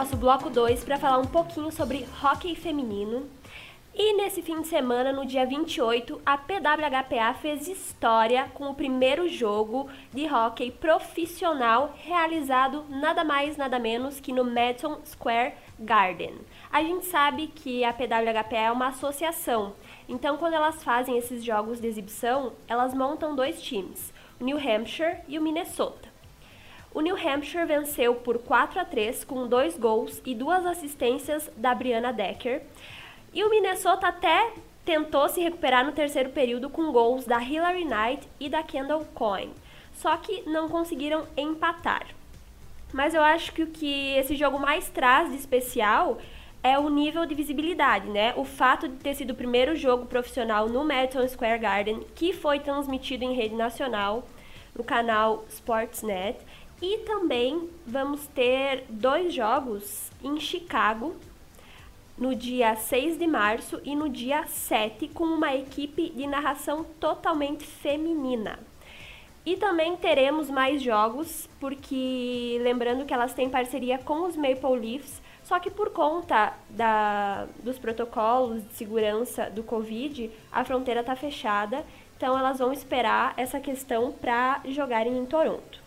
nosso 0.00 0.16
bloco 0.16 0.48
2 0.48 0.82
para 0.82 0.96
falar 0.96 1.18
um 1.18 1.26
pouquinho 1.26 1.70
sobre 1.70 2.08
hockey 2.24 2.54
feminino. 2.54 3.28
E 3.94 4.14
nesse 4.14 4.40
fim 4.40 4.62
de 4.62 4.66
semana, 4.66 5.12
no 5.12 5.26
dia 5.26 5.44
28, 5.44 6.22
a 6.24 6.38
PWHPA 6.38 7.34
fez 7.34 7.68
história 7.68 8.50
com 8.54 8.70
o 8.70 8.74
primeiro 8.74 9.28
jogo 9.28 9.90
de 10.10 10.24
hockey 10.26 10.70
profissional 10.70 11.94
realizado 12.02 12.86
nada 12.88 13.22
mais 13.22 13.58
nada 13.58 13.78
menos 13.78 14.18
que 14.18 14.32
no 14.32 14.42
Madison 14.42 15.00
Square 15.04 15.52
Garden. 15.78 16.38
A 16.72 16.82
gente 16.82 17.04
sabe 17.04 17.48
que 17.48 17.84
a 17.84 17.92
PWHPA 17.92 18.56
é 18.56 18.72
uma 18.72 18.86
associação, 18.86 19.74
então 20.08 20.38
quando 20.38 20.54
elas 20.54 20.82
fazem 20.82 21.18
esses 21.18 21.44
jogos 21.44 21.78
de 21.78 21.86
exibição, 21.86 22.54
elas 22.66 22.94
montam 22.94 23.36
dois 23.36 23.60
times, 23.60 24.14
o 24.40 24.44
New 24.44 24.56
Hampshire 24.56 25.18
e 25.28 25.38
o 25.38 25.42
Minnesota. 25.42 26.09
O 26.92 27.00
New 27.00 27.16
Hampshire 27.16 27.64
venceu 27.66 28.16
por 28.16 28.38
4 28.38 28.80
a 28.80 28.84
3 28.84 29.22
com 29.22 29.46
dois 29.46 29.78
gols 29.78 30.20
e 30.26 30.34
duas 30.34 30.66
assistências 30.66 31.48
da 31.56 31.72
Brianna 31.72 32.12
Decker. 32.12 32.62
E 33.32 33.44
o 33.44 33.48
Minnesota 33.48 34.08
até 34.08 34.52
tentou 34.84 35.28
se 35.28 35.40
recuperar 35.40 35.86
no 35.86 35.92
terceiro 35.92 36.30
período 36.30 36.68
com 36.68 36.90
gols 36.90 37.24
da 37.24 37.40
Hillary 37.40 37.84
Knight 37.84 38.28
e 38.40 38.48
da 38.48 38.64
Kendall 38.64 39.04
Coyne, 39.14 39.54
só 39.92 40.16
que 40.16 40.42
não 40.50 40.68
conseguiram 40.68 41.26
empatar. 41.36 42.08
Mas 42.92 43.14
eu 43.14 43.22
acho 43.22 43.52
que 43.52 43.62
o 43.62 43.68
que 43.68 44.16
esse 44.16 44.34
jogo 44.34 44.58
mais 44.58 44.88
traz 44.88 45.30
de 45.30 45.36
especial 45.36 46.18
é 46.60 46.76
o 46.76 46.88
nível 46.88 47.24
de 47.24 47.36
visibilidade, 47.36 48.08
né? 48.08 48.34
O 48.36 48.44
fato 48.44 48.88
de 48.88 48.96
ter 48.96 49.14
sido 49.14 49.30
o 49.30 49.36
primeiro 49.36 49.76
jogo 49.76 50.06
profissional 50.06 50.68
no 50.68 50.84
Madison 50.84 51.26
Square 51.28 51.60
Garden, 51.60 52.00
que 52.16 52.32
foi 52.32 52.58
transmitido 52.58 53.22
em 53.22 53.32
rede 53.32 53.54
nacional 53.54 54.24
no 54.74 54.84
canal 54.84 55.44
Sportsnet 55.48 56.38
e 56.82 56.98
também 56.98 57.68
vamos 57.86 58.26
ter 58.28 58.84
dois 58.88 59.34
jogos 59.34 60.10
em 60.22 60.40
Chicago, 60.40 61.14
no 62.16 62.34
dia 62.34 62.74
6 62.76 63.18
de 63.18 63.26
março 63.26 63.80
e 63.84 63.94
no 63.94 64.08
dia 64.08 64.46
7, 64.46 65.08
com 65.08 65.24
uma 65.24 65.54
equipe 65.54 66.10
de 66.10 66.26
narração 66.26 66.84
totalmente 66.98 67.64
feminina. 67.64 68.58
E 69.44 69.56
também 69.56 69.96
teremos 69.96 70.50
mais 70.50 70.82
jogos, 70.82 71.48
porque 71.58 72.58
lembrando 72.62 73.06
que 73.06 73.14
elas 73.14 73.32
têm 73.32 73.48
parceria 73.48 73.98
com 73.98 74.26
os 74.26 74.36
Maple 74.36 74.78
Leafs, 74.78 75.20
só 75.42 75.58
que 75.58 75.70
por 75.70 75.90
conta 75.90 76.54
da, 76.68 77.46
dos 77.62 77.78
protocolos 77.78 78.66
de 78.66 78.74
segurança 78.74 79.50
do 79.50 79.62
Covid, 79.62 80.30
a 80.52 80.64
fronteira 80.64 81.00
está 81.00 81.16
fechada, 81.16 81.84
então 82.16 82.38
elas 82.38 82.58
vão 82.58 82.70
esperar 82.70 83.32
essa 83.36 83.58
questão 83.58 84.12
para 84.12 84.60
jogarem 84.66 85.16
em 85.16 85.24
Toronto. 85.24 85.79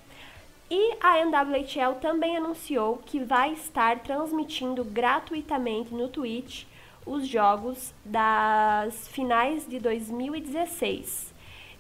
E 0.70 0.98
a 1.02 1.20
NWHL 1.20 2.00
também 2.02 2.38
anunciou 2.38 2.98
que 3.06 3.20
vai 3.24 3.54
estar 3.54 4.00
transmitindo 4.00 4.84
gratuitamente 4.84 5.94
no 5.94 6.08
Twitch 6.08 6.66
os 7.06 7.28
jogos 7.28 7.94
das 8.04 9.08
finais 9.10 9.68
de 9.68 9.80
2016. 9.80 11.34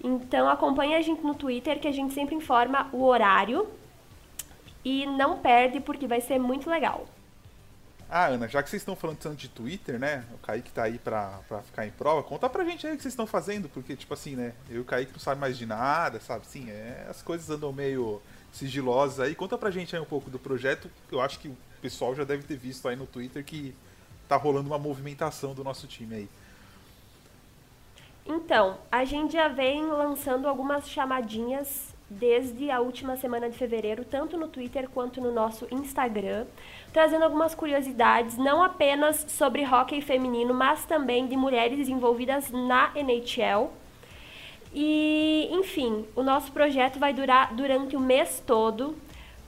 Então 0.03 0.49
acompanhe 0.49 0.95
a 0.95 1.01
gente 1.01 1.23
no 1.23 1.33
Twitter 1.33 1.79
que 1.79 1.87
a 1.87 1.91
gente 1.91 2.13
sempre 2.13 2.35
informa 2.35 2.89
o 2.91 3.03
horário 3.03 3.67
e 4.83 5.05
não 5.05 5.39
perde 5.39 5.79
porque 5.79 6.05
vai 6.05 6.19
ser 6.19 6.37
muito 6.37 6.69
legal. 6.69 7.07
Ah, 8.09 8.27
Ana, 8.27 8.47
já 8.47 8.61
que 8.61 8.69
vocês 8.69 8.81
estão 8.81 8.95
falando 8.95 9.17
tanto 9.17 9.37
de 9.37 9.47
Twitter, 9.49 9.97
né? 9.97 10.23
O 10.33 10.37
Kaique 10.37 10.71
tá 10.71 10.83
aí 10.83 10.99
pra, 10.99 11.39
pra 11.47 11.63
ficar 11.63 11.87
em 11.87 11.89
prova, 11.89 12.21
conta 12.21 12.47
pra 12.47 12.63
gente 12.63 12.85
aí 12.85 12.93
o 12.93 12.95
que 12.95 13.01
vocês 13.01 13.13
estão 13.13 13.25
fazendo, 13.25 13.67
porque, 13.69 13.95
tipo 13.95 14.13
assim, 14.13 14.35
né? 14.35 14.53
Eu 14.69 14.75
e 14.75 14.79
o 14.81 14.85
Kaique 14.85 15.13
não 15.13 15.19
sabe 15.19 15.41
mais 15.41 15.57
de 15.57 15.65
nada, 15.65 16.19
sabe? 16.19 16.45
Sim, 16.45 16.69
é, 16.69 17.07
as 17.09 17.23
coisas 17.23 17.49
andam 17.49 17.73
meio 17.73 18.21
sigilosas 18.53 19.19
aí. 19.19 19.35
Conta 19.35 19.57
pra 19.57 19.71
gente 19.71 19.95
aí 19.95 20.01
um 20.01 20.05
pouco 20.05 20.29
do 20.29 20.39
projeto. 20.39 20.89
Eu 21.11 21.19
acho 21.19 21.39
que 21.39 21.49
o 21.49 21.57
pessoal 21.81 22.15
já 22.15 22.23
deve 22.23 22.43
ter 22.43 22.55
visto 22.55 22.87
aí 22.87 22.95
no 22.95 23.05
Twitter 23.05 23.43
que 23.43 23.75
tá 24.29 24.37
rolando 24.37 24.67
uma 24.67 24.77
movimentação 24.77 25.53
do 25.53 25.63
nosso 25.63 25.87
time 25.87 26.15
aí. 26.15 26.29
Então, 28.25 28.77
a 28.89 29.03
gente 29.03 29.33
já 29.33 29.49
vem 29.49 29.85
lançando 29.87 30.47
algumas 30.47 30.89
chamadinhas 30.89 31.93
desde 32.09 32.69
a 32.69 32.79
última 32.79 33.17
semana 33.17 33.49
de 33.49 33.57
fevereiro, 33.57 34.05
tanto 34.05 34.37
no 34.37 34.47
Twitter 34.47 34.87
quanto 34.87 35.19
no 35.19 35.31
nosso 35.31 35.67
Instagram, 35.71 36.45
trazendo 36.93 37.23
algumas 37.23 37.55
curiosidades, 37.55 38.37
não 38.37 38.63
apenas 38.63 39.25
sobre 39.27 39.65
hockey 39.65 39.99
feminino, 39.99 40.53
mas 40.53 40.85
também 40.85 41.27
de 41.27 41.35
mulheres 41.35 41.89
envolvidas 41.89 42.49
na 42.51 42.91
NHL 42.95 43.71
e, 44.73 45.49
enfim, 45.51 46.05
o 46.15 46.23
nosso 46.23 46.51
projeto 46.51 46.99
vai 46.99 47.13
durar 47.13 47.53
durante 47.53 47.95
o 47.95 47.99
mês 47.99 48.41
todo, 48.45 48.95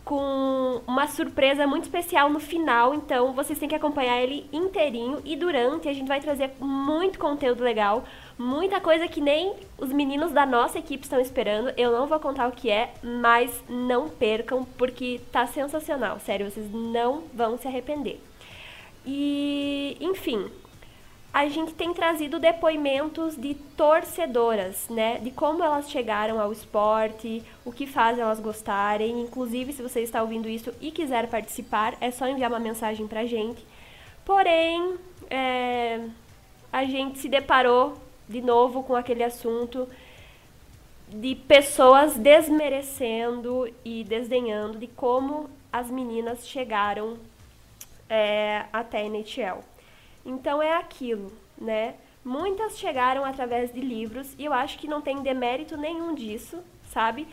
com 0.05 0.81
uma 0.85 1.07
surpresa 1.07 1.65
muito 1.65 1.85
especial 1.85 2.29
no 2.29 2.39
final, 2.39 2.93
então 2.93 3.33
vocês 3.33 3.57
têm 3.57 3.67
que 3.67 3.73
acompanhar 3.73 4.21
ele 4.21 4.47
inteirinho 4.53 5.19
e 5.25 5.35
durante 5.35 5.89
a 5.89 5.93
gente 5.93 6.07
vai 6.07 6.19
trazer 6.19 6.51
muito 6.59 7.17
conteúdo 7.17 7.63
legal, 7.63 8.05
muita 8.37 8.79
coisa 8.79 9.07
que 9.07 9.19
nem 9.19 9.55
os 9.79 9.91
meninos 9.91 10.31
da 10.31 10.45
nossa 10.45 10.77
equipe 10.77 11.03
estão 11.03 11.19
esperando. 11.19 11.73
Eu 11.75 11.91
não 11.91 12.05
vou 12.05 12.19
contar 12.19 12.47
o 12.47 12.51
que 12.51 12.69
é, 12.69 12.93
mas 13.01 13.63
não 13.67 14.07
percam 14.07 14.63
porque 14.77 15.19
tá 15.31 15.47
sensacional, 15.47 16.19
sério, 16.19 16.51
vocês 16.51 16.71
não 16.71 17.23
vão 17.33 17.57
se 17.57 17.67
arrepender. 17.67 18.21
E, 19.03 19.97
enfim, 19.99 20.51
a 21.35 21.49
gente 21.49 21.73
tem 21.73 21.93
trazido 21.93 22.39
depoimentos 22.39 23.35
de 23.35 23.55
torcedoras, 23.75 24.87
né? 24.87 25.17
De 25.17 25.31
como 25.31 25.61
elas 25.61 25.91
chegaram 25.91 26.39
ao 26.39 26.49
esporte, 26.53 27.43
o 27.65 27.73
que 27.73 27.85
faz 27.85 28.17
elas 28.17 28.39
gostarem. 28.39 29.19
Inclusive, 29.19 29.73
se 29.73 29.83
você 29.83 29.99
está 29.99 30.21
ouvindo 30.21 30.47
isso 30.47 30.73
e 30.79 30.91
quiser 30.91 31.27
participar, 31.27 31.97
é 31.99 32.09
só 32.09 32.25
enviar 32.25 32.49
uma 32.49 32.57
mensagem 32.57 33.05
pra 33.05 33.25
gente. 33.25 33.61
Porém, 34.23 34.95
é, 35.29 36.07
a 36.71 36.85
gente 36.85 37.19
se 37.19 37.27
deparou 37.27 37.97
de 38.29 38.39
novo 38.39 38.81
com 38.83 38.95
aquele 38.95 39.21
assunto 39.21 39.89
de 41.09 41.35
pessoas 41.35 42.15
desmerecendo 42.15 43.69
e 43.83 44.05
desdenhando 44.05 44.77
de 44.77 44.87
como 44.87 45.49
as 45.69 45.91
meninas 45.91 46.47
chegaram 46.47 47.17
é, 48.09 48.63
até 48.71 48.99
a 48.99 49.03
NHL. 49.03 49.74
Então 50.25 50.61
é 50.61 50.75
aquilo, 50.75 51.31
né? 51.57 51.95
Muitas 52.23 52.79
chegaram 52.79 53.23
através 53.23 53.71
de 53.71 53.79
livros 53.79 54.33
e 54.37 54.45
eu 54.45 54.51
acho 54.51 54.79
que 54.79 54.87
não 54.87 54.99
tem 54.99 55.21
demérito 55.21 55.77
nenhum 55.77 56.15
disso, 56.15 56.57
sabe? 56.91 57.27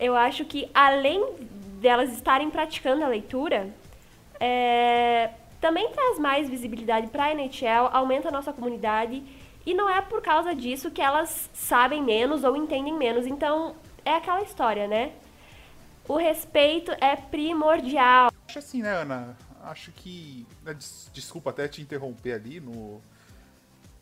Eu 0.00 0.16
acho 0.16 0.44
que 0.44 0.68
além 0.74 1.24
delas 1.80 2.12
estarem 2.12 2.50
praticando 2.50 3.04
a 3.04 3.08
leitura, 3.08 3.72
é, 4.40 5.30
também 5.60 5.88
traz 5.90 6.18
mais 6.18 6.48
visibilidade 6.50 7.06
para 7.06 7.26
a 7.26 7.32
NHL, 7.32 7.88
aumenta 7.92 8.28
a 8.28 8.32
nossa 8.32 8.52
comunidade 8.52 9.22
e 9.64 9.72
não 9.72 9.88
é 9.88 10.00
por 10.00 10.20
causa 10.20 10.54
disso 10.54 10.90
que 10.90 11.00
elas 11.00 11.48
sabem 11.54 12.02
menos 12.02 12.42
ou 12.42 12.56
entendem 12.56 12.94
menos. 12.94 13.26
Então 13.26 13.76
é 14.04 14.14
aquela 14.14 14.42
história, 14.42 14.88
né? 14.88 15.12
O 16.08 16.16
respeito 16.16 16.92
é 17.00 17.16
primordial. 17.16 18.30
Acho 18.48 18.58
assim, 18.58 18.82
né, 18.82 18.90
Ana? 18.90 19.36
Acho 19.66 19.92
que. 19.92 20.46
Né, 20.62 20.76
desculpa 21.12 21.50
até 21.50 21.68
te 21.68 21.82
interromper 21.82 22.32
ali 22.32 22.60
no. 22.60 23.00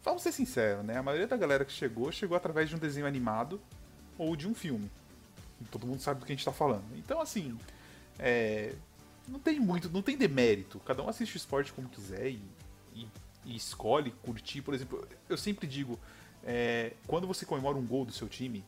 Vamos 0.02 0.22
ser 0.22 0.32
sinceros, 0.32 0.84
né? 0.84 0.98
A 0.98 1.02
maioria 1.02 1.26
da 1.26 1.36
galera 1.36 1.64
que 1.64 1.72
chegou, 1.72 2.12
chegou 2.12 2.36
através 2.36 2.68
de 2.68 2.76
um 2.76 2.78
desenho 2.78 3.06
animado 3.06 3.60
ou 4.18 4.36
de 4.36 4.46
um 4.46 4.54
filme. 4.54 4.90
Todo 5.70 5.86
mundo 5.86 6.00
sabe 6.00 6.20
do 6.20 6.26
que 6.26 6.32
a 6.32 6.36
gente 6.36 6.44
tá 6.44 6.52
falando. 6.52 6.84
Então, 6.96 7.20
assim. 7.20 7.56
É... 8.18 8.74
Não 9.26 9.38
tem 9.38 9.58
muito, 9.58 9.88
não 9.88 10.02
tem 10.02 10.18
demérito. 10.18 10.78
Cada 10.80 11.02
um 11.02 11.08
assiste 11.08 11.34
o 11.34 11.38
esporte 11.38 11.72
como 11.72 11.88
quiser 11.88 12.28
e, 12.28 12.42
e, 12.94 13.08
e 13.46 13.56
escolhe 13.56 14.10
curtir. 14.22 14.60
Por 14.60 14.74
exemplo, 14.74 15.08
eu 15.30 15.38
sempre 15.38 15.66
digo: 15.66 15.98
é, 16.44 16.92
quando 17.06 17.26
você 17.26 17.46
comemora 17.46 17.78
um 17.78 17.86
gol 17.86 18.04
do 18.04 18.12
seu 18.12 18.28
time, 18.28 18.62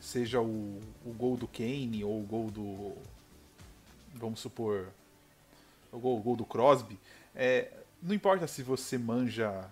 seja 0.00 0.40
o, 0.40 0.80
o 1.04 1.12
gol 1.12 1.36
do 1.36 1.46
Kane 1.46 2.02
ou 2.02 2.18
o 2.18 2.24
gol 2.24 2.50
do. 2.50 2.96
Vamos 4.14 4.40
supor 4.40 4.88
o 5.92 5.98
gol, 5.98 6.18
o 6.18 6.22
gol 6.22 6.36
do 6.36 6.44
Crosby, 6.44 6.98
é, 7.34 7.72
não 8.02 8.14
importa 8.14 8.46
se 8.46 8.62
você 8.62 8.96
manja 8.96 9.68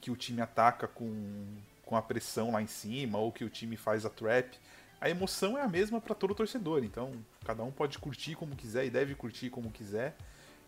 que 0.00 0.10
o 0.10 0.16
time 0.16 0.40
ataca 0.40 0.86
com, 0.86 1.44
com 1.84 1.96
a 1.96 2.02
pressão 2.02 2.52
lá 2.52 2.62
em 2.62 2.66
cima 2.66 3.18
ou 3.18 3.32
que 3.32 3.44
o 3.44 3.50
time 3.50 3.76
faz 3.76 4.06
a 4.06 4.10
trap, 4.10 4.58
a 5.00 5.10
emoção 5.10 5.58
é 5.58 5.62
a 5.62 5.68
mesma 5.68 6.00
para 6.00 6.14
todo 6.14 6.34
torcedor. 6.34 6.84
Então, 6.84 7.12
cada 7.44 7.62
um 7.64 7.72
pode 7.72 7.98
curtir 7.98 8.36
como 8.36 8.54
quiser 8.54 8.86
e 8.86 8.90
deve 8.90 9.14
curtir 9.14 9.50
como 9.50 9.70
quiser. 9.70 10.16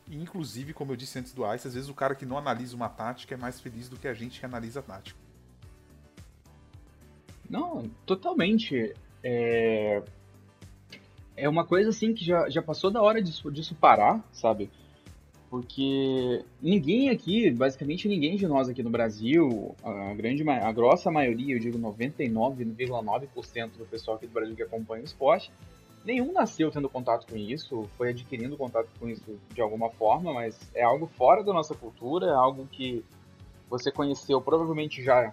E, 0.08 0.16
inclusive, 0.16 0.74
como 0.74 0.92
eu 0.92 0.96
disse 0.96 1.18
antes 1.18 1.32
do 1.32 1.42
Ice, 1.54 1.68
às 1.68 1.74
vezes 1.74 1.88
o 1.88 1.94
cara 1.94 2.14
que 2.14 2.26
não 2.26 2.36
analisa 2.36 2.74
uma 2.74 2.88
tática 2.88 3.34
é 3.34 3.38
mais 3.38 3.60
feliz 3.60 3.88
do 3.88 3.96
que 3.96 4.08
a 4.08 4.14
gente 4.14 4.40
que 4.40 4.46
analisa 4.46 4.80
a 4.80 4.82
tática. 4.82 5.18
Não, 7.48 7.88
totalmente. 8.04 8.94
É 9.22 10.02
é 11.36 11.48
uma 11.48 11.64
coisa 11.64 11.90
assim 11.90 12.14
que 12.14 12.24
já, 12.24 12.48
já 12.48 12.62
passou 12.62 12.90
da 12.90 13.02
hora 13.02 13.22
disso, 13.22 13.50
disso 13.50 13.74
parar, 13.74 14.22
sabe? 14.32 14.70
Porque 15.50 16.44
ninguém 16.60 17.10
aqui, 17.10 17.50
basicamente 17.50 18.08
ninguém 18.08 18.36
de 18.36 18.46
nós 18.46 18.68
aqui 18.68 18.82
no 18.82 18.90
Brasil, 18.90 19.74
a 19.84 20.14
grande 20.14 20.48
a 20.48 20.72
grossa 20.72 21.10
maioria, 21.10 21.54
eu 21.54 21.60
digo 21.60 21.78
99,9% 21.78 23.70
do 23.78 23.84
pessoal 23.84 24.16
aqui 24.16 24.26
do 24.26 24.32
Brasil 24.32 24.56
que 24.56 24.62
acompanha 24.62 25.02
o 25.02 25.04
esporte, 25.04 25.52
nenhum 26.04 26.32
nasceu 26.32 26.70
tendo 26.70 26.88
contato 26.88 27.26
com 27.30 27.36
isso, 27.36 27.88
foi 27.96 28.10
adquirindo 28.10 28.56
contato 28.56 28.88
com 28.98 29.08
isso 29.08 29.38
de 29.52 29.60
alguma 29.60 29.90
forma, 29.90 30.32
mas 30.32 30.58
é 30.74 30.82
algo 30.82 31.06
fora 31.06 31.42
da 31.42 31.52
nossa 31.52 31.74
cultura, 31.74 32.26
é 32.26 32.34
algo 32.34 32.66
que 32.70 33.04
você 33.70 33.90
conheceu 33.90 34.40
provavelmente 34.40 35.02
já 35.02 35.32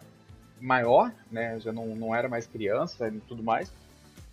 maior, 0.59 1.11
né? 1.31 1.59
Já 1.59 1.71
não, 1.71 1.87
não 1.95 2.15
era 2.15 2.29
mais 2.29 2.47
criança 2.47 3.07
e 3.07 3.19
tudo 3.21 3.43
mais. 3.43 3.73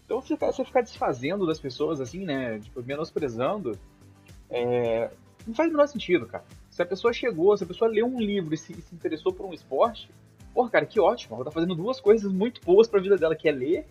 Então 0.08 0.22
você, 0.22 0.36
você 0.36 0.64
ficar 0.64 0.80
desfazendo 0.80 1.46
das 1.46 1.60
pessoas 1.60 2.00
assim, 2.00 2.24
né? 2.24 2.58
Tipo, 2.60 2.82
menosprezando, 2.82 3.78
é, 4.48 5.10
não 5.46 5.54
faz 5.54 5.68
o 5.68 5.72
menor 5.72 5.86
sentido, 5.86 6.24
cara. 6.24 6.44
Se 6.70 6.80
a 6.80 6.86
pessoa 6.86 7.12
chegou, 7.12 7.54
se 7.54 7.64
a 7.64 7.66
pessoa 7.66 7.90
leu 7.90 8.06
um 8.06 8.18
livro 8.18 8.54
e 8.54 8.56
se, 8.56 8.72
se 8.72 8.94
interessou 8.94 9.34
por 9.34 9.44
um 9.44 9.52
esporte, 9.52 10.08
porra, 10.54 10.70
cara, 10.70 10.86
que 10.86 10.98
ótimo. 10.98 11.36
Ela 11.36 11.44
tá 11.44 11.50
fazendo 11.50 11.74
duas 11.74 12.00
coisas 12.00 12.32
muito 12.32 12.58
boas 12.64 12.88
pra 12.88 13.02
vida 13.02 13.18
dela, 13.18 13.36
que 13.36 13.50
é 13.50 13.52
ler 13.52 13.86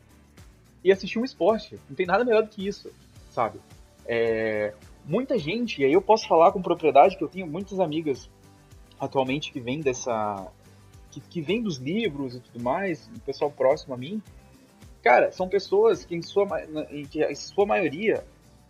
e 0.83 0.91
assistir 0.91 1.19
um 1.19 1.23
esporte. 1.23 1.79
Não 1.87 1.95
tem 1.95 2.07
nada 2.07 2.25
melhor 2.25 2.41
do 2.41 2.49
que 2.49 2.67
isso, 2.67 2.91
sabe? 3.29 3.59
É, 4.03 4.73
muita 5.05 5.37
gente, 5.37 5.83
e 5.83 5.85
aí 5.85 5.93
eu 5.93 6.01
posso 6.01 6.27
falar 6.27 6.51
com 6.51 6.63
propriedade 6.63 7.15
que 7.15 7.23
eu 7.23 7.29
tenho 7.29 7.45
muitas 7.45 7.79
amigas 7.79 8.27
atualmente 8.99 9.51
que 9.51 9.59
vêm 9.59 9.81
dessa. 9.81 10.47
Que, 11.11 11.21
que 11.21 11.41
vem 11.41 11.61
dos 11.61 11.77
livros 11.77 12.33
e 12.33 12.39
tudo 12.39 12.59
mais, 12.59 13.07
o 13.15 13.19
pessoal 13.19 13.51
próximo 13.51 13.93
a 13.93 13.97
mim, 13.97 14.19
cara, 15.01 15.31
são 15.31 15.47
pessoas 15.47 16.05
que 16.05 16.15
em 16.15 16.21
sua, 16.21 16.47
em, 16.91 17.05
que, 17.05 17.23
em 17.23 17.35
sua 17.35 17.65
maioria 17.65 18.23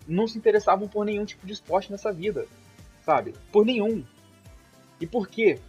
não 0.07 0.27
se 0.27 0.37
interessavam 0.37 0.87
por 0.87 1.05
nenhum 1.05 1.25
tipo 1.25 1.45
de 1.45 1.53
esporte 1.53 1.91
nessa 1.91 2.11
vida, 2.11 2.45
sabe? 3.01 3.33
Por 3.51 3.65
nenhum. 3.65 4.03
E 4.99 5.05
por 5.05 5.27
quê? 5.27 5.59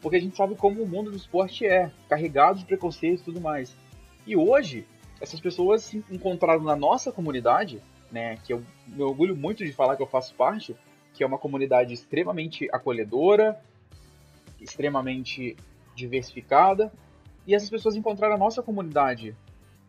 Porque 0.00 0.16
a 0.16 0.20
gente 0.20 0.36
sabe 0.36 0.54
como 0.54 0.82
o 0.82 0.88
mundo 0.88 1.10
do 1.10 1.16
esporte 1.16 1.66
é, 1.66 1.90
carregado 2.08 2.60
de 2.60 2.64
preconceitos 2.64 3.22
e 3.22 3.24
tudo 3.24 3.40
mais. 3.40 3.74
E 4.26 4.36
hoje, 4.36 4.86
essas 5.20 5.40
pessoas 5.40 5.82
se 5.82 6.04
encontraram 6.10 6.62
na 6.62 6.76
nossa 6.76 7.10
comunidade, 7.10 7.82
né, 8.10 8.36
que 8.44 8.52
eu 8.52 8.62
me 8.86 9.02
orgulho 9.02 9.36
muito 9.36 9.64
de 9.64 9.72
falar 9.72 9.96
que 9.96 10.02
eu 10.02 10.06
faço 10.06 10.34
parte, 10.34 10.76
que 11.12 11.24
é 11.24 11.26
uma 11.26 11.38
comunidade 11.38 11.92
extremamente 11.92 12.68
acolhedora, 12.72 13.60
extremamente 14.60 15.56
diversificada, 15.94 16.92
e 17.46 17.54
essas 17.54 17.68
pessoas 17.68 17.96
encontraram 17.96 18.34
na 18.34 18.44
nossa 18.44 18.62
comunidade, 18.62 19.34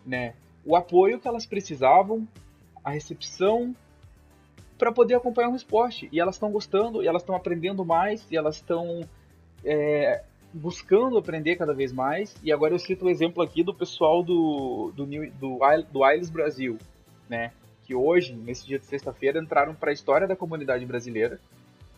né, 0.06 0.34
o 0.66 0.76
apoio 0.76 1.20
que 1.20 1.28
elas 1.28 1.46
precisavam, 1.46 2.28
a 2.84 2.92
recepção 2.92 3.76
para 4.78 4.92
poder 4.92 5.16
acompanhar 5.16 5.50
um 5.50 5.56
esporte. 5.56 6.08
E 6.12 6.20
elas 6.20 6.36
estão 6.36 6.52
gostando, 6.52 7.04
e 7.04 7.08
elas 7.08 7.22
estão 7.22 7.36
aprendendo 7.36 7.86
mais, 7.86 8.26
e 8.32 8.38
elas 8.38 8.56
estão 8.56 9.02
é, 9.64 10.24
buscando 10.54 11.18
aprender 11.18 11.58
cada 11.58 11.74
vez 11.74 11.92
mais. 11.92 12.36
E 12.42 12.52
agora 12.52 12.74
eu 12.74 12.80
cito 12.80 13.06
o 13.06 13.10
exemplo 13.10 13.44
aqui 13.44 13.64
do 13.64 13.74
pessoal 13.74 14.24
do, 14.24 14.92
do, 14.96 15.06
New, 15.06 15.32
do, 15.32 15.60
do 15.92 16.32
Brasil, 16.32 16.78
né? 17.28 17.52
Que 17.84 17.94
hoje, 17.94 18.34
nesse 18.34 18.66
dia 18.66 18.80
de 18.80 18.86
sexta-feira, 18.86 19.40
entraram 19.40 19.76
para 19.76 19.90
a 19.90 19.94
história 19.94 20.28
da 20.28 20.36
comunidade 20.36 20.86
brasileira, 20.86 21.40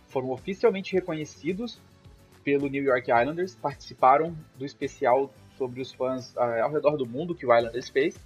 foram 0.07 0.31
oficialmente 0.31 0.93
reconhecidos 0.93 1.79
pelo 2.43 2.67
New 2.67 2.83
York 2.83 3.11
Islanders, 3.11 3.55
participaram 3.55 4.35
do 4.57 4.65
especial 4.65 5.31
sobre 5.61 5.79
os 5.79 5.91
fãs 5.91 6.33
uh, 6.33 6.63
ao 6.63 6.71
redor 6.71 6.97
do 6.97 7.05
mundo 7.05 7.35
que 7.35 7.45
o 7.45 7.55
Islanders 7.55 7.87
fez. 7.87 8.19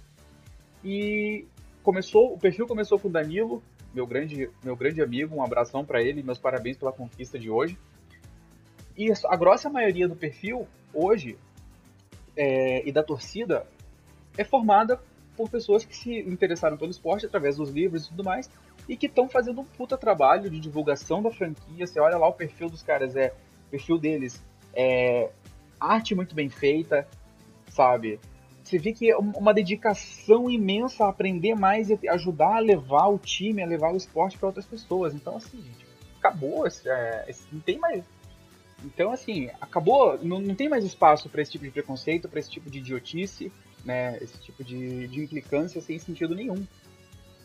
E 0.82 1.46
começou, 1.82 2.32
o 2.32 2.38
perfil 2.38 2.66
começou 2.66 2.98
com 2.98 3.08
o 3.08 3.10
Danilo, 3.10 3.62
meu 3.92 4.06
grande, 4.06 4.48
meu 4.64 4.74
grande 4.74 5.02
amigo, 5.02 5.36
um 5.36 5.44
abração 5.44 5.84
para 5.84 6.00
ele, 6.00 6.22
meus 6.22 6.38
parabéns 6.38 6.78
pela 6.78 6.92
conquista 6.92 7.38
de 7.38 7.50
hoje. 7.50 7.78
E 8.96 9.12
a 9.26 9.36
grossa 9.36 9.68
maioria 9.68 10.08
do 10.08 10.16
perfil, 10.16 10.66
hoje, 10.94 11.36
é, 12.34 12.88
e 12.88 12.90
da 12.90 13.02
torcida, 13.02 13.66
é 14.38 14.44
formada 14.44 14.98
por 15.36 15.50
pessoas 15.50 15.84
que 15.84 15.94
se 15.94 16.18
interessaram 16.20 16.78
pelo 16.78 16.90
esporte 16.90 17.26
através 17.26 17.56
dos 17.58 17.68
livros 17.68 18.06
e 18.06 18.08
tudo 18.08 18.24
mais, 18.24 18.50
e 18.88 18.96
que 18.96 19.04
estão 19.04 19.28
fazendo 19.28 19.60
um 19.60 19.64
puta 19.64 19.98
trabalho 19.98 20.48
de 20.48 20.58
divulgação 20.58 21.22
da 21.22 21.30
franquia. 21.30 21.86
Você 21.86 22.00
olha 22.00 22.16
lá 22.16 22.26
o 22.26 22.32
perfil 22.32 22.70
dos 22.70 22.82
caras, 22.82 23.14
é 23.14 23.34
o 23.66 23.70
perfil 23.70 23.98
deles 23.98 24.42
é 24.72 25.30
arte 25.80 26.14
muito 26.14 26.34
bem 26.34 26.48
feita, 26.48 27.06
sabe? 27.76 28.18
Você 28.64 28.78
vê 28.78 28.92
que 28.92 29.10
é 29.10 29.16
uma 29.16 29.54
dedicação 29.54 30.50
imensa 30.50 31.04
a 31.04 31.08
aprender 31.08 31.54
mais 31.54 31.88
e 31.88 32.08
ajudar 32.08 32.56
a 32.56 32.60
levar 32.60 33.06
o 33.06 33.18
time, 33.18 33.62
a 33.62 33.66
levar 33.66 33.92
o 33.92 33.96
esporte 33.96 34.36
para 34.36 34.48
outras 34.48 34.66
pessoas. 34.66 35.14
Então, 35.14 35.36
assim, 35.36 35.58
gente, 35.62 35.86
acabou. 36.18 36.66
É, 36.66 37.32
não 37.52 37.60
tem 37.60 37.78
mais 37.78 38.02
então, 38.84 39.10
assim, 39.10 39.48
acabou, 39.60 40.18
não, 40.22 40.40
não 40.40 40.54
tem 40.54 40.68
mais 40.68 40.84
espaço 40.84 41.28
para 41.28 41.40
esse 41.40 41.52
tipo 41.52 41.64
de 41.64 41.70
preconceito, 41.70 42.28
para 42.28 42.38
esse 42.38 42.50
tipo 42.50 42.70
de 42.70 42.78
idiotice, 42.78 43.50
né, 43.84 44.18
esse 44.20 44.38
tipo 44.40 44.62
de, 44.62 45.08
de 45.08 45.22
implicância 45.22 45.80
sem 45.80 45.98
sentido 45.98 46.34
nenhum. 46.34 46.64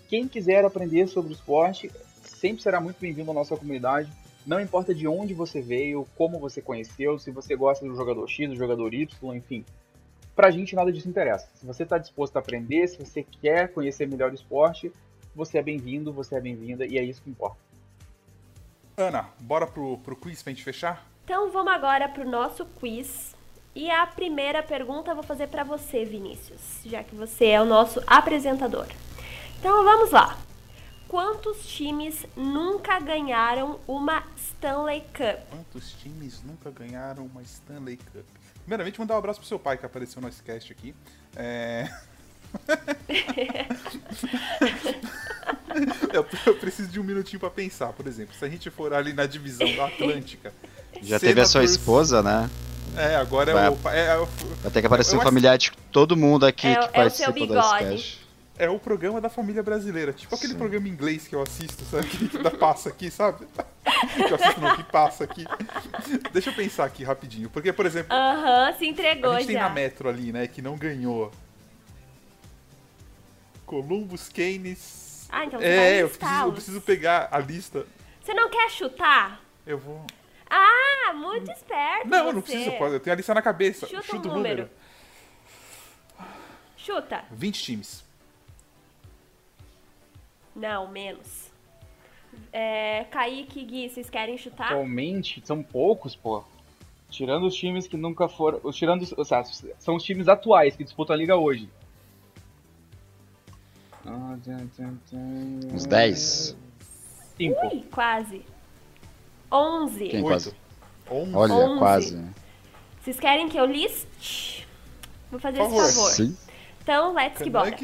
Quem 0.08 0.28
quiser 0.28 0.66
aprender 0.66 1.08
sobre 1.08 1.32
o 1.32 1.36
esporte 1.36 1.90
sempre 2.22 2.62
será 2.62 2.82
muito 2.82 3.00
bem-vindo 3.00 3.32
à 3.32 3.34
nossa 3.34 3.56
comunidade. 3.56 4.12
Não 4.46 4.60
importa 4.60 4.94
de 4.94 5.08
onde 5.08 5.34
você 5.34 5.62
veio, 5.62 6.06
como 6.18 6.40
você 6.40 6.62
conheceu, 6.62 7.18
se 7.18 7.32
você 7.32 7.56
gosta 7.56 7.86
do 7.86 7.96
jogador 7.96 8.28
X, 8.28 8.50
do 8.50 8.56
jogador 8.56 8.94
Y, 8.94 9.36
enfim. 9.36 9.64
Pra 10.36 10.50
gente 10.50 10.76
nada 10.76 10.92
disso 10.92 11.10
interessa. 11.10 11.50
Se 11.56 11.66
você 11.66 11.84
está 11.84 11.98
disposto 11.98 12.36
a 12.38 12.40
aprender, 12.40 12.88
se 12.88 12.98
você 12.98 13.24
quer 13.24 13.72
conhecer 13.74 14.08
melhor 14.08 14.32
o 14.32 14.36
esporte, 14.36 14.92
você 15.36 15.58
é 15.58 15.62
bem-vindo, 15.62 16.12
você 16.12 16.36
é 16.36 16.42
bem-vinda 16.42 16.86
e 16.86 16.98
é 16.98 17.04
isso 17.04 17.22
que 17.22 17.30
importa. 17.30 17.58
Ana, 18.98 19.30
bora 19.40 19.68
pro, 19.68 19.98
pro 20.00 20.16
quiz 20.16 20.42
pra 20.42 20.52
gente 20.52 20.64
fechar? 20.64 21.06
Então 21.24 21.50
vamos 21.52 21.74
agora 21.74 22.08
para 22.10 22.24
o 22.24 22.30
nosso 22.30 22.66
quiz. 22.66 23.36
E 23.74 23.90
a 23.90 24.06
primeira 24.06 24.62
pergunta 24.62 25.12
eu 25.12 25.16
vou 25.16 25.24
fazer 25.24 25.48
para 25.48 25.64
você, 25.64 26.04
Vinícius, 26.04 26.82
já 26.86 27.04
que 27.04 27.16
você 27.16 27.48
é 27.48 27.62
o 27.62 27.66
nosso 27.66 28.02
apresentador. 28.06 28.86
Então 29.60 29.84
vamos 29.84 30.12
lá. 30.12 30.38
Quantos 31.08 31.68
times 31.68 32.26
nunca 32.36 33.00
ganharam 33.00 33.80
uma 33.88 34.24
Stanley 34.36 35.02
Cup? 35.14 35.40
Quantos 35.50 35.94
times 35.94 36.42
nunca 36.44 36.70
ganharam 36.72 37.26
uma 37.26 37.42
Stanley 37.42 37.98
Cup? 37.98 38.26
Primeiramente, 38.72 39.00
mandar 39.02 39.16
um 39.16 39.18
abraço 39.18 39.38
pro 39.38 39.50
seu 39.50 39.60
pai 39.60 39.78
que 39.78 39.86
apareceu 39.86 40.22
no 40.22 40.30
Icecast 40.30 40.72
aqui. 40.72 40.96
É... 41.36 41.90
eu, 46.14 46.26
eu, 46.46 46.56
preciso 46.56 46.88
de 46.88 46.98
um 46.98 47.04
minutinho 47.04 47.38
para 47.38 47.50
pensar, 47.50 47.92
por 47.92 48.08
exemplo. 48.08 48.34
Se 48.34 48.46
a 48.46 48.48
gente 48.48 48.70
for 48.70 48.94
ali 48.94 49.12
na 49.12 49.26
divisão 49.26 49.70
da 49.76 49.88
Atlântica 49.88 50.54
já 51.02 51.20
teve 51.20 51.42
a 51.42 51.46
sua 51.46 51.66
esposa, 51.66 52.24
né? 52.24 52.50
É, 52.96 53.18
agora 53.18 53.52
vai, 53.52 53.66
é 53.66 53.70
o. 53.70 53.78
É, 53.90 54.06
é, 54.06 54.16
vai 54.62 54.72
ter 54.72 54.80
que 54.80 54.88
aparecer 54.88 55.18
um 55.18 55.22
familiar 55.22 55.58
de 55.58 55.74
todo 55.92 56.16
mundo 56.16 56.46
aqui 56.46 56.68
é, 56.68 56.76
que 56.76 56.86
é 56.86 56.88
participa 56.88 57.48
da 57.48 57.82
sketch. 57.82 58.20
É 58.58 58.70
o 58.70 58.80
programa 58.80 59.20
da 59.20 59.28
família 59.28 59.62
brasileira. 59.62 60.14
Tipo 60.14 60.34
aquele 60.34 60.54
Sim. 60.54 60.60
programa 60.60 60.88
inglês 60.88 61.28
que 61.28 61.36
eu 61.36 61.42
assisto, 61.42 61.84
sabe? 61.92 62.08
Que 62.08 62.38
da 62.42 62.52
passa 62.52 62.88
aqui, 62.88 63.12
sabe? 63.12 63.46
que 64.16 64.34
eu 64.34 64.36
assisto 64.36 64.62
não, 64.62 64.76
que 64.76 64.84
passa 64.84 65.24
aqui. 65.24 65.46
Deixa 66.32 66.50
eu 66.50 66.54
pensar 66.54 66.86
aqui 66.86 67.04
rapidinho. 67.04 67.50
Porque, 67.50 67.72
por 67.72 67.86
exemplo. 67.86 68.14
Aham, 68.14 68.70
uh 68.70 68.74
-huh, 68.74 68.78
se 68.78 68.88
entregou 68.88 69.32
a 69.32 69.40
gente 69.40 69.54
já. 69.54 69.60
tem 69.60 69.68
na 69.68 69.70
Metro 69.70 70.10
ali, 70.10 70.32
né? 70.32 70.48
Que 70.48 70.62
não 70.62 70.78
ganhou. 70.78 71.32
Columbus, 73.66 74.28
Keynes. 74.30 75.28
Ah, 75.32 75.46
então 75.46 75.60
você 75.60 75.66
É, 75.66 76.02
eu 76.02 76.10
preciso, 76.10 76.42
eu 76.44 76.54
preciso 76.54 76.82
pegar 76.82 77.30
a 77.32 77.40
lista. 77.40 77.86
Você 78.22 78.34
não 78.34 78.50
quer 78.50 78.70
chutar? 78.70 79.42
Eu 79.66 79.78
vou. 79.78 80.06
Ah, 80.50 81.14
muito 81.14 81.50
esperto. 81.50 82.08
Não, 82.08 82.26
você. 82.26 82.34
não 82.34 82.42
precisa, 82.42 82.72
eu 82.72 83.00
tenho 83.00 83.14
a 83.14 83.16
lista 83.16 83.34
na 83.34 83.42
cabeça. 83.42 83.88
Chuta, 83.88 84.02
Chuta 84.02 84.28
um 84.28 84.32
o 84.32 84.36
número. 84.36 84.64
número. 84.64 84.70
Chuta. 86.76 87.24
20 87.32 87.64
times. 87.64 88.04
Não, 90.56 90.88
menos. 90.90 91.51
É, 92.52 93.06
Kaique 93.06 93.60
e 93.60 93.64
Gui, 93.64 93.90
vocês 93.90 94.10
querem 94.10 94.38
chutar? 94.38 94.72
Atualmente, 94.72 95.42
são 95.46 95.64
poucos, 95.64 96.16
pô. 96.16 96.44
Tirando 97.10 97.46
os 97.46 97.56
times 97.56 97.88
que 97.88 97.98
nunca 97.98 98.28
foram. 98.28 98.60
Tirando, 98.72 99.06
ou 99.18 99.26
seja, 99.26 99.44
são 99.80 99.96
os 99.96 100.04
times 100.04 100.28
atuais 100.28 100.76
que 100.76 100.84
disputam 100.84 101.14
a 101.14 101.18
liga 101.18 101.36
hoje. 101.36 101.70
Uns 105.74 105.86
10. 105.86 106.58
5. 107.38 107.68
Ui, 107.68 107.84
quase. 107.92 108.46
11. 109.52 110.08
Quem 110.08 110.24
quase? 110.24 110.56
Olha, 111.10 111.54
11. 111.54 111.80
quase. 111.80 112.26
Vocês 113.02 113.20
querem 113.20 113.50
que 113.50 113.58
eu 113.58 113.66
liste? 113.66 114.68
Vou 115.30 115.40
fazer 115.40 115.60
Por 115.60 115.68
esse 115.68 115.96
favor. 115.96 116.10
Sim. 116.12 116.38
Então, 116.82 117.14
let's 117.14 117.42
que 117.42 117.50
bora. 117.50 117.76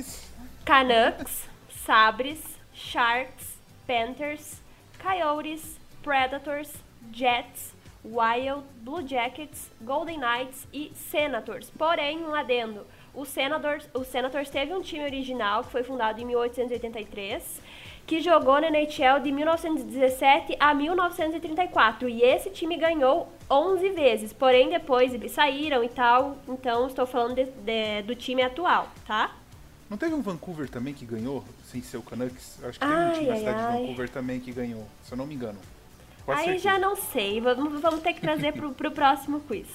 Canucks, 0.65 1.47
Sabres, 1.85 2.39
Sharks, 2.73 3.46
Panthers, 3.87 4.61
Coyotes, 5.01 5.79
Predators, 6.03 6.71
Jets, 7.11 7.73
Wild, 8.03 8.63
Blue 8.81 9.07
Jackets, 9.07 9.71
Golden 9.81 10.19
Knights 10.19 10.67
e 10.73 10.91
Senators. 10.93 11.71
Porém, 11.77 12.23
um 12.23 12.35
adendo. 12.35 12.85
O 13.13 13.25
Senators, 13.25 13.89
o 13.93 14.03
Senators 14.03 14.49
teve 14.49 14.73
um 14.73 14.81
time 14.81 15.03
original 15.03 15.63
que 15.63 15.71
foi 15.71 15.83
fundado 15.83 16.21
em 16.21 16.25
1883 16.25 17.61
que 18.07 18.21
jogou 18.21 18.61
na 18.61 18.69
NHL 18.69 19.19
de 19.21 19.33
1917 19.33 20.55
a 20.61 20.73
1934 20.73 22.07
e 22.07 22.21
esse 22.21 22.49
time 22.49 22.77
ganhou 22.77 23.27
11 23.51 23.89
vezes, 23.89 24.31
porém 24.31 24.69
depois 24.69 25.13
eles 25.13 25.33
saíram 25.33 25.83
e 25.83 25.89
tal, 25.89 26.37
então 26.47 26.87
estou 26.87 27.05
falando 27.05 27.35
de, 27.35 27.43
de, 27.43 28.03
do 28.03 28.15
time 28.15 28.41
atual, 28.41 28.87
tá? 29.05 29.35
Não 29.89 29.97
teve 29.97 30.15
um 30.15 30.21
Vancouver 30.21 30.69
também 30.69 30.93
que 30.93 31.05
ganhou, 31.05 31.43
sem 31.71 31.81
ser 31.81 31.97
o 31.97 32.01
Canucks? 32.01 32.63
Acho 32.63 32.79
que 32.79 32.85
Ai, 32.85 32.95
teve 32.95 33.09
um 33.09 33.19
time 33.19 33.29
ai, 33.31 33.39
cidade 33.39 33.59
ai. 33.59 33.71
de 33.71 33.81
Vancouver 33.81 34.09
também 34.09 34.39
que 34.39 34.51
ganhou, 34.51 34.87
se 35.03 35.11
eu 35.11 35.17
não 35.17 35.27
me 35.27 35.35
engano. 35.35 35.59
Quase 36.25 36.41
Aí 36.41 36.45
certeza. 36.47 36.63
já 36.63 36.79
não 36.79 36.95
sei, 36.95 37.41
vamos, 37.41 37.81
vamos 37.81 38.01
ter 38.01 38.13
que 38.13 38.21
trazer 38.21 38.53
pro, 38.53 38.71
pro 38.73 38.91
próximo 38.91 39.39
quiz. 39.41 39.67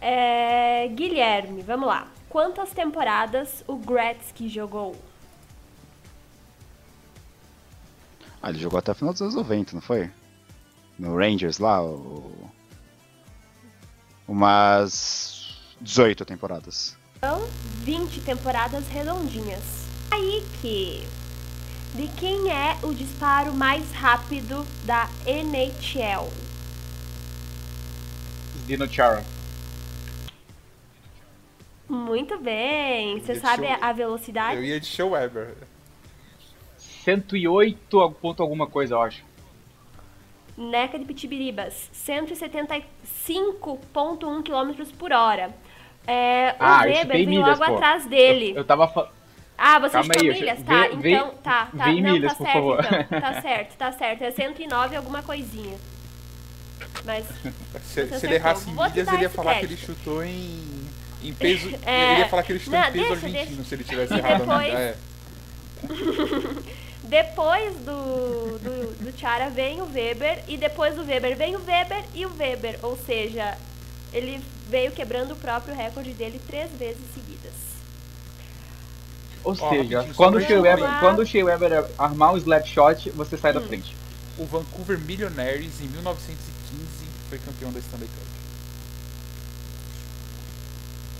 É, 0.00 0.86
Guilherme, 0.88 1.62
vamos 1.62 1.88
lá. 1.88 2.08
Quantas 2.28 2.70
temporadas 2.70 3.64
o 3.66 3.76
Gretzky 3.76 4.48
jogou? 4.48 4.94
Ah, 8.40 8.50
ele 8.50 8.58
jogou 8.58 8.78
até 8.78 8.92
o 8.92 8.94
final 8.94 9.12
dos 9.12 9.22
anos 9.22 9.34
90, 9.34 9.74
não 9.74 9.80
foi? 9.80 10.10
No 10.98 11.16
Rangers 11.16 11.58
lá, 11.58 11.82
o... 11.82 12.32
umas 14.28 15.58
18 15.80 16.24
temporadas. 16.24 16.96
Então, 17.16 17.40
20 17.82 18.20
temporadas 18.20 18.86
redondinhas. 18.88 19.87
Aí 20.10 20.44
que. 20.60 21.06
De 21.94 22.06
quem 22.08 22.50
é 22.52 22.76
o 22.82 22.92
disparo 22.94 23.52
mais 23.54 23.90
rápido 23.92 24.66
da 24.84 25.08
NHL? 25.26 26.30
Dino 28.66 28.86
Chara. 28.88 29.24
Muito 31.88 32.38
bem. 32.38 33.18
Você 33.20 33.36
sabe 33.40 33.64
eu- 33.66 33.78
a 33.80 33.92
velocidade? 33.92 34.56
Eu 34.56 34.64
ia 34.64 34.78
de 34.78 34.86
Show 34.86 35.10
Weber. 35.10 35.54
108 36.76 38.00
al- 38.00 38.10
ponto 38.12 38.42
alguma 38.42 38.66
coisa, 38.66 38.94
eu 38.94 39.02
acho. 39.02 39.24
Neca 40.56 40.98
de 40.98 41.04
Pitibiribas, 41.06 41.88
175,1 41.92 44.42
km 44.42 44.84
por 44.98 45.12
hora. 45.12 45.54
É, 46.06 46.54
o 46.58 46.62
Ah, 46.62 46.82
Weber 46.82 47.06
vem 47.16 47.26
milhas, 47.26 47.58
logo 47.58 47.70
pô. 47.70 47.74
atrás 47.76 48.04
dele. 48.06 48.50
Eu, 48.50 48.56
eu 48.56 48.64
tava 48.64 48.86
fa- 48.88 49.10
Ah, 49.60 49.80
você 49.80 49.92
Calma 49.94 50.14
chutou 50.14 50.30
aí, 50.30 50.40
milhas, 50.40 50.62
tá? 50.62 50.82
vê- 50.88 50.96
vê- 50.96 51.10
então, 51.14 51.34
tá, 51.42 51.68
tá. 51.76 51.84
vê 51.86 52.00
Não, 52.00 52.12
milhas, 52.12 52.30
tá 52.32 52.36
por 52.38 52.44
certo, 52.44 52.54
favor. 52.54 52.78
então. 53.02 53.20
Tá 53.20 53.42
certo, 53.42 53.76
tá 53.76 53.92
certo. 53.92 54.22
É 54.22 54.30
109 54.30 54.94
alguma 54.96 55.20
coisinha. 55.22 55.76
Mas, 57.04 57.24
Se, 57.82 58.06
se 58.18 58.26
ele 58.26 58.36
errasse 58.36 58.70
em 58.70 58.72
milhas, 58.72 59.08
ele 59.08 59.22
ia 59.22 59.30
falar 59.30 59.54
que 59.56 59.64
ele 59.66 59.76
crédito. 59.76 59.86
chutou 59.98 60.22
em, 60.24 60.60
em 61.22 61.34
peso. 61.34 61.70
É. 61.84 62.12
Ele 62.12 62.20
ia 62.20 62.28
falar 62.28 62.42
que 62.44 62.52
ele 62.52 62.60
chutou 62.60 62.78
Não, 62.78 62.88
em 62.88 62.92
peso 62.92 63.06
deixa, 63.08 63.26
argentino 63.26 63.56
deixa. 63.56 63.64
se 63.68 63.74
ele 63.74 63.84
tivesse 63.84 64.14
errado. 64.14 64.38
depois- 64.40 64.72
né? 64.72 64.80
É. 64.80 64.96
depois 67.04 67.74
do, 67.78 68.58
do, 68.58 68.94
do 69.04 69.18
Chara 69.18 69.48
vem 69.50 69.80
o 69.80 69.86
Weber, 69.92 70.44
e 70.46 70.56
depois 70.56 70.94
do 70.94 71.04
Weber 71.04 71.36
vem 71.36 71.56
o 71.56 71.64
Weber 71.64 72.04
e 72.14 72.26
o 72.26 72.36
Weber. 72.36 72.78
Ou 72.82 72.96
seja, 72.96 73.56
ele 74.12 74.40
veio 74.68 74.92
quebrando 74.92 75.32
o 75.32 75.36
próprio 75.36 75.74
recorde 75.74 76.12
dele 76.12 76.40
três 76.46 76.70
vezes 76.72 77.02
seguidas. 77.14 77.52
Ou 79.44 79.52
Ó, 79.52 79.54
seja, 79.54 79.68
rapidinho, 79.98 80.14
só 80.14 80.14
quando 80.14 80.34
o 80.34 80.38
pra 80.38 80.46
Shea 80.46 80.56
gente 80.56 80.66
Weber, 80.66 81.00
quando 81.00 81.18
o 81.20 81.26
Shea 81.26 81.44
Weber 81.44 81.84
armar 81.98 82.32
um 82.34 82.36
slap 82.36 82.66
shot, 82.66 83.10
você 83.10 83.36
sai 83.36 83.52
Hum. 83.52 83.54
da 83.54 83.60
frente. 83.62 83.96
O 84.36 84.44
Vancouver 84.44 84.98
Millionaires, 84.98 85.80
em 85.80 85.86
1915, 85.88 86.88
foi 87.28 87.38
campeão 87.38 87.72
da 87.72 87.78
Stanley 87.80 88.08
Cup. 88.08 88.28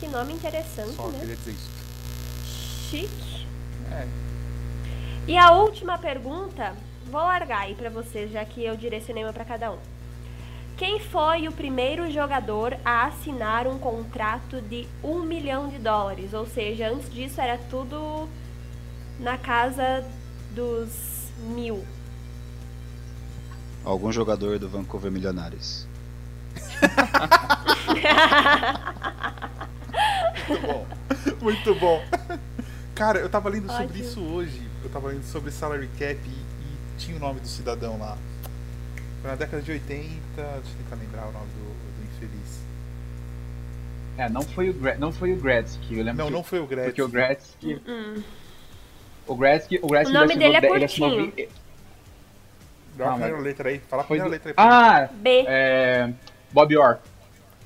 Que 0.01 0.07
nome 0.09 0.33
interessante, 0.33 0.95
Só 0.95 1.09
né? 1.09 1.19
queria 1.19 1.37
dizer 1.37 1.53
isso. 1.53 1.71
Chique. 2.91 3.47
É. 3.93 4.07
E 5.27 5.37
a 5.37 5.51
última 5.53 5.99
pergunta, 5.99 6.75
vou 7.11 7.21
largar 7.21 7.63
aí 7.63 7.75
pra 7.75 7.91
vocês, 7.91 8.31
já 8.31 8.45
que 8.45 8.65
eu 8.65 8.77
direcionei 8.77 9.25
uma 9.25 9.33
pra 9.33 9.45
cada 9.45 9.73
um. 9.73 9.79
Quem 10.79 11.01
foi 11.01 11.49
o 11.49 11.53
primeiro 11.53 12.09
jogador 12.09 12.79
a 12.85 13.07
assinar 13.07 13.67
um 13.67 13.81
contrato 13.81 14.63
de 14.63 14.87
um 15.03 15.25
milhão 15.25 15.69
de 15.69 15.77
dólares? 15.77 16.33
Ou 16.33 16.47
seja, 16.47 16.89
antes 16.89 17.13
disso 17.13 17.41
era 17.41 17.59
tudo 17.59 18.29
na 19.19 19.37
casa 19.37 20.05
dos 20.55 21.33
mil. 21.49 21.85
Algum 23.85 24.13
jogador 24.13 24.61
do 24.61 24.69
Vancouver 24.69 25.11
Milionários. 25.11 25.89
Muito 30.47 30.63
bom. 30.63 30.87
Muito 31.43 31.75
bom. 31.75 32.01
Cara, 32.95 33.19
eu 33.19 33.29
tava 33.29 33.49
lendo 33.49 33.67
sobre 33.69 33.85
Ótimo. 33.85 34.05
isso 34.05 34.21
hoje. 34.21 34.63
Eu 34.85 34.91
tava 34.91 35.09
lendo 35.09 35.25
sobre 35.25 35.51
salary 35.51 35.89
cap 35.99 36.21
e, 36.25 36.29
e 36.29 36.79
tinha 36.99 37.17
o 37.17 37.21
nome 37.21 37.41
do 37.41 37.49
cidadão 37.49 37.99
lá. 37.99 38.17
Foi 39.21 39.31
na 39.31 39.37
década 39.37 39.63
de 39.63 39.73
80. 39.73 40.09
Deixa 40.37 40.47
eu 40.47 40.85
tentar 40.85 40.97
lembrar 40.97 41.27
o 41.27 41.33
nome 41.33 41.47
do, 41.47 41.99
do 41.99 42.05
infeliz. 42.15 42.59
É, 44.17 44.29
não 44.29 44.43
foi 44.43 44.71
o, 44.71 44.75
Gre 44.75 44.95
não 44.97 45.13
foi 45.13 45.33
o 45.33 45.37
Gretzky, 45.37 45.99
eu 45.99 46.05
lembro 46.05 46.19
Não, 46.19 46.27
que, 46.27 46.33
não 46.33 46.43
foi 46.43 46.59
o 46.59 46.67
Gretz. 46.67 46.87
porque 46.87 47.03
o 47.03 47.09
Gretzky, 47.09 47.81
Hum. 47.87 48.23
o 49.29 49.35
Gretzky, 49.37 49.79
o 49.81 49.87
Gretzky 49.87 50.11
O 50.17 50.19
nome 50.21 50.35
ele 50.35 50.45
assinou, 50.45 50.61
dele 50.61 50.67
é 50.73 50.77
ele 50.77 50.85
assinou 50.85 51.11
curtinho. 51.11 51.33
vi- 51.37 51.49
Dá 52.97 53.05
a 53.05 53.09
Ah, 53.09 53.13
primeira 53.13 53.39
letra 53.39 53.69
aí. 53.69 53.79
Fala 53.89 54.03
a 54.03 54.05
foi 54.07 54.19
primeira 54.19 54.39
do- 54.39 54.47
letra 54.49 54.63
aí. 54.63 54.69
Ah, 54.69 55.09
B. 55.13 55.45
é, 55.47 56.13
Bob 56.51 56.77
Orr. 56.77 56.99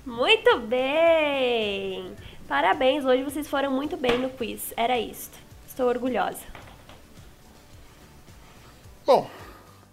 Muito 0.05 0.59
bem! 0.61 2.13
Parabéns, 2.47 3.03
hoje 3.07 3.23
vocês 3.23 3.49
foram 3.49 3.71
muito 3.71 3.97
bem 3.97 4.19
no 4.19 4.29
quiz. 4.29 4.75
Era 4.77 4.99
isto. 4.99 5.39
Estou 5.67 5.89
orgulhosa. 5.89 6.41
Bom, 9.07 9.31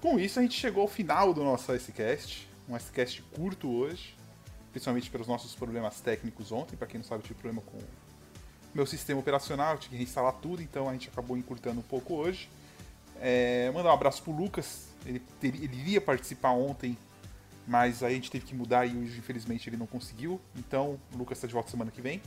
com 0.02 0.20
isso 0.20 0.40
a 0.40 0.42
gente 0.42 0.60
chegou 0.60 0.84
ao 0.84 0.88
final 0.88 1.34
do 1.34 1.44
nosso 1.44 1.78
SCast. 1.78 2.48
Um 2.68 2.78
SCast 2.78 3.22
curto 3.34 3.70
hoje. 3.70 4.16
Principalmente 4.72 5.10
pelos 5.10 5.28
nossos 5.28 5.56
problemas 5.56 6.00
técnicos 6.00 6.52
ontem. 6.52 6.76
Pra 6.76 6.88
quem 6.88 7.00
não 7.00 7.06
sabe, 7.06 7.24
eu 7.24 7.28
tive 7.28 7.40
problema 7.40 7.62
com 7.62 7.78
meu 8.74 8.86
sistema 8.86 9.20
operacional. 9.20 9.74
Eu 9.74 9.80
tinha 9.80 9.92
que 9.92 9.98
reinstalar 9.98 10.34
tudo, 10.34 10.62
então 10.62 10.88
a 10.88 10.94
gente 10.94 11.10
acabou 11.10 11.38
encurtando 11.38 11.80
um 11.80 11.84
pouco 11.84 12.16
hoje. 12.16 12.50
É, 13.20 13.72
mandar 13.74 13.90
um 13.90 13.94
abraço 13.94 14.24
pro 14.24 14.32
Lucas. 14.32 14.88
Ele, 15.06 15.22
ele 15.42 15.76
iria 15.76 16.00
participar 16.00 16.52
ontem, 16.52 16.98
mas 17.68 18.04
aí 18.04 18.14
a 18.14 18.16
gente 18.16 18.32
teve 18.32 18.46
que 18.46 18.56
mudar 18.56 18.86
e 18.86 18.96
hoje, 18.96 19.18
infelizmente, 19.18 19.70
ele 19.70 19.78
não 19.78 19.88
conseguiu. 19.88 20.40
Então, 20.56 21.00
o 21.14 21.18
Lucas 21.18 21.38
está 21.38 21.48
de 21.48 21.54
volta 21.54 21.70
semana 21.70 21.92
que 21.92 22.02
vem. 22.02 22.22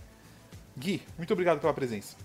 Gui, 0.77 1.03
muito 1.17 1.33
obrigado 1.33 1.61
pela 1.61 1.73
presença. 1.73 2.17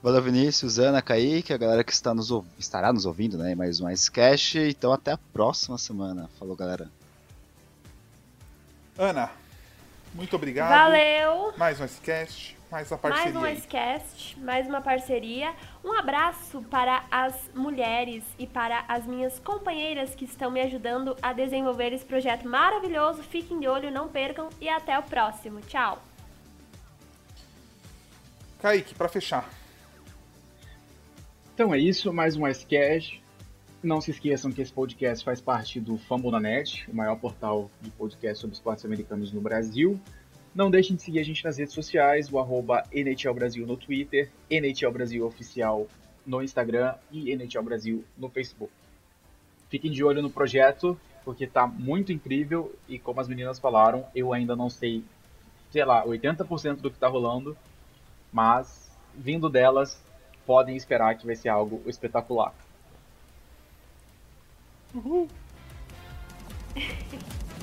Valeu, 0.00 0.22
Vinícius, 0.22 0.78
Ana, 0.78 1.02
Kaique, 1.02 1.52
a 1.52 1.56
galera 1.56 1.82
que 1.82 1.92
está 1.92 2.14
nos, 2.14 2.30
estará 2.56 2.92
nos 2.92 3.04
ouvindo, 3.04 3.36
né? 3.36 3.56
Mais 3.56 3.80
um 3.80 3.90
Icecast. 3.90 4.58
Então 4.58 4.92
até 4.92 5.12
a 5.12 5.18
próxima 5.32 5.76
semana. 5.76 6.30
Falou, 6.38 6.54
galera. 6.54 6.88
Ana, 8.96 9.28
muito 10.14 10.36
obrigado. 10.36 10.70
Valeu! 10.70 11.52
Mais 11.56 11.80
um 11.80 11.86
SCast, 11.86 12.56
mais 12.70 12.92
a 12.92 12.96
parceria. 12.96 13.32
Mais 13.32 13.56
um. 13.56 13.58
Icecast, 13.58 14.38
mais 14.40 14.66
uma 14.68 14.80
parceria. 14.80 15.52
Um 15.84 15.92
abraço 15.92 16.62
para 16.62 17.04
as 17.10 17.34
mulheres 17.52 18.22
e 18.38 18.46
para 18.46 18.84
as 18.88 19.04
minhas 19.04 19.38
companheiras 19.40 20.14
que 20.14 20.24
estão 20.24 20.50
me 20.50 20.60
ajudando 20.60 21.16
a 21.20 21.32
desenvolver 21.32 21.92
esse 21.92 22.04
projeto 22.04 22.48
maravilhoso. 22.48 23.22
Fiquem 23.24 23.58
de 23.58 23.66
olho, 23.66 23.90
não 23.90 24.08
percam 24.08 24.48
e 24.60 24.68
até 24.68 24.96
o 24.96 25.02
próximo. 25.02 25.60
Tchau! 25.62 26.00
Kaique, 28.60 28.94
pra 28.94 29.08
fechar. 29.08 29.57
Então 31.58 31.74
é 31.74 31.78
isso, 31.80 32.12
mais 32.12 32.36
um 32.36 32.46
Icecast. 32.46 33.20
Não 33.82 34.00
se 34.00 34.12
esqueçam 34.12 34.52
que 34.52 34.62
esse 34.62 34.72
podcast 34.72 35.24
faz 35.24 35.40
parte 35.40 35.80
do 35.80 35.98
Fambonanet, 35.98 36.88
o 36.88 36.94
maior 36.94 37.16
portal 37.16 37.68
de 37.80 37.90
podcast 37.90 38.40
sobre 38.40 38.54
esportes 38.54 38.84
americanos 38.84 39.32
no 39.32 39.40
Brasil. 39.40 40.00
Não 40.54 40.70
deixem 40.70 40.94
de 40.94 41.02
seguir 41.02 41.18
a 41.18 41.24
gente 41.24 41.44
nas 41.44 41.58
redes 41.58 41.74
sociais, 41.74 42.32
o 42.32 42.38
arroba 42.38 42.84
NHL 42.92 43.34
Brasil 43.34 43.66
no 43.66 43.76
Twitter, 43.76 44.30
NHL 44.48 44.92
Brasil 44.92 45.26
Oficial 45.26 45.88
no 46.24 46.40
Instagram 46.40 46.94
e 47.10 47.32
NHL 47.32 47.64
Brasil 47.64 48.04
no 48.16 48.30
Facebook. 48.30 48.72
Fiquem 49.68 49.90
de 49.90 50.04
olho 50.04 50.22
no 50.22 50.30
projeto, 50.30 50.96
porque 51.24 51.44
tá 51.44 51.66
muito 51.66 52.12
incrível 52.12 52.72
e 52.88 53.00
como 53.00 53.20
as 53.20 53.26
meninas 53.26 53.58
falaram, 53.58 54.06
eu 54.14 54.32
ainda 54.32 54.54
não 54.54 54.70
sei, 54.70 55.02
sei 55.72 55.84
lá, 55.84 56.06
80% 56.06 56.76
do 56.76 56.88
que 56.88 57.00
tá 57.00 57.08
rolando, 57.08 57.56
mas 58.32 58.96
vindo 59.12 59.48
delas, 59.48 60.00
podem 60.48 60.76
esperar 60.76 61.18
que 61.18 61.26
vai 61.26 61.36
ser 61.36 61.50
algo 61.50 61.82
espetacular. 61.86 62.54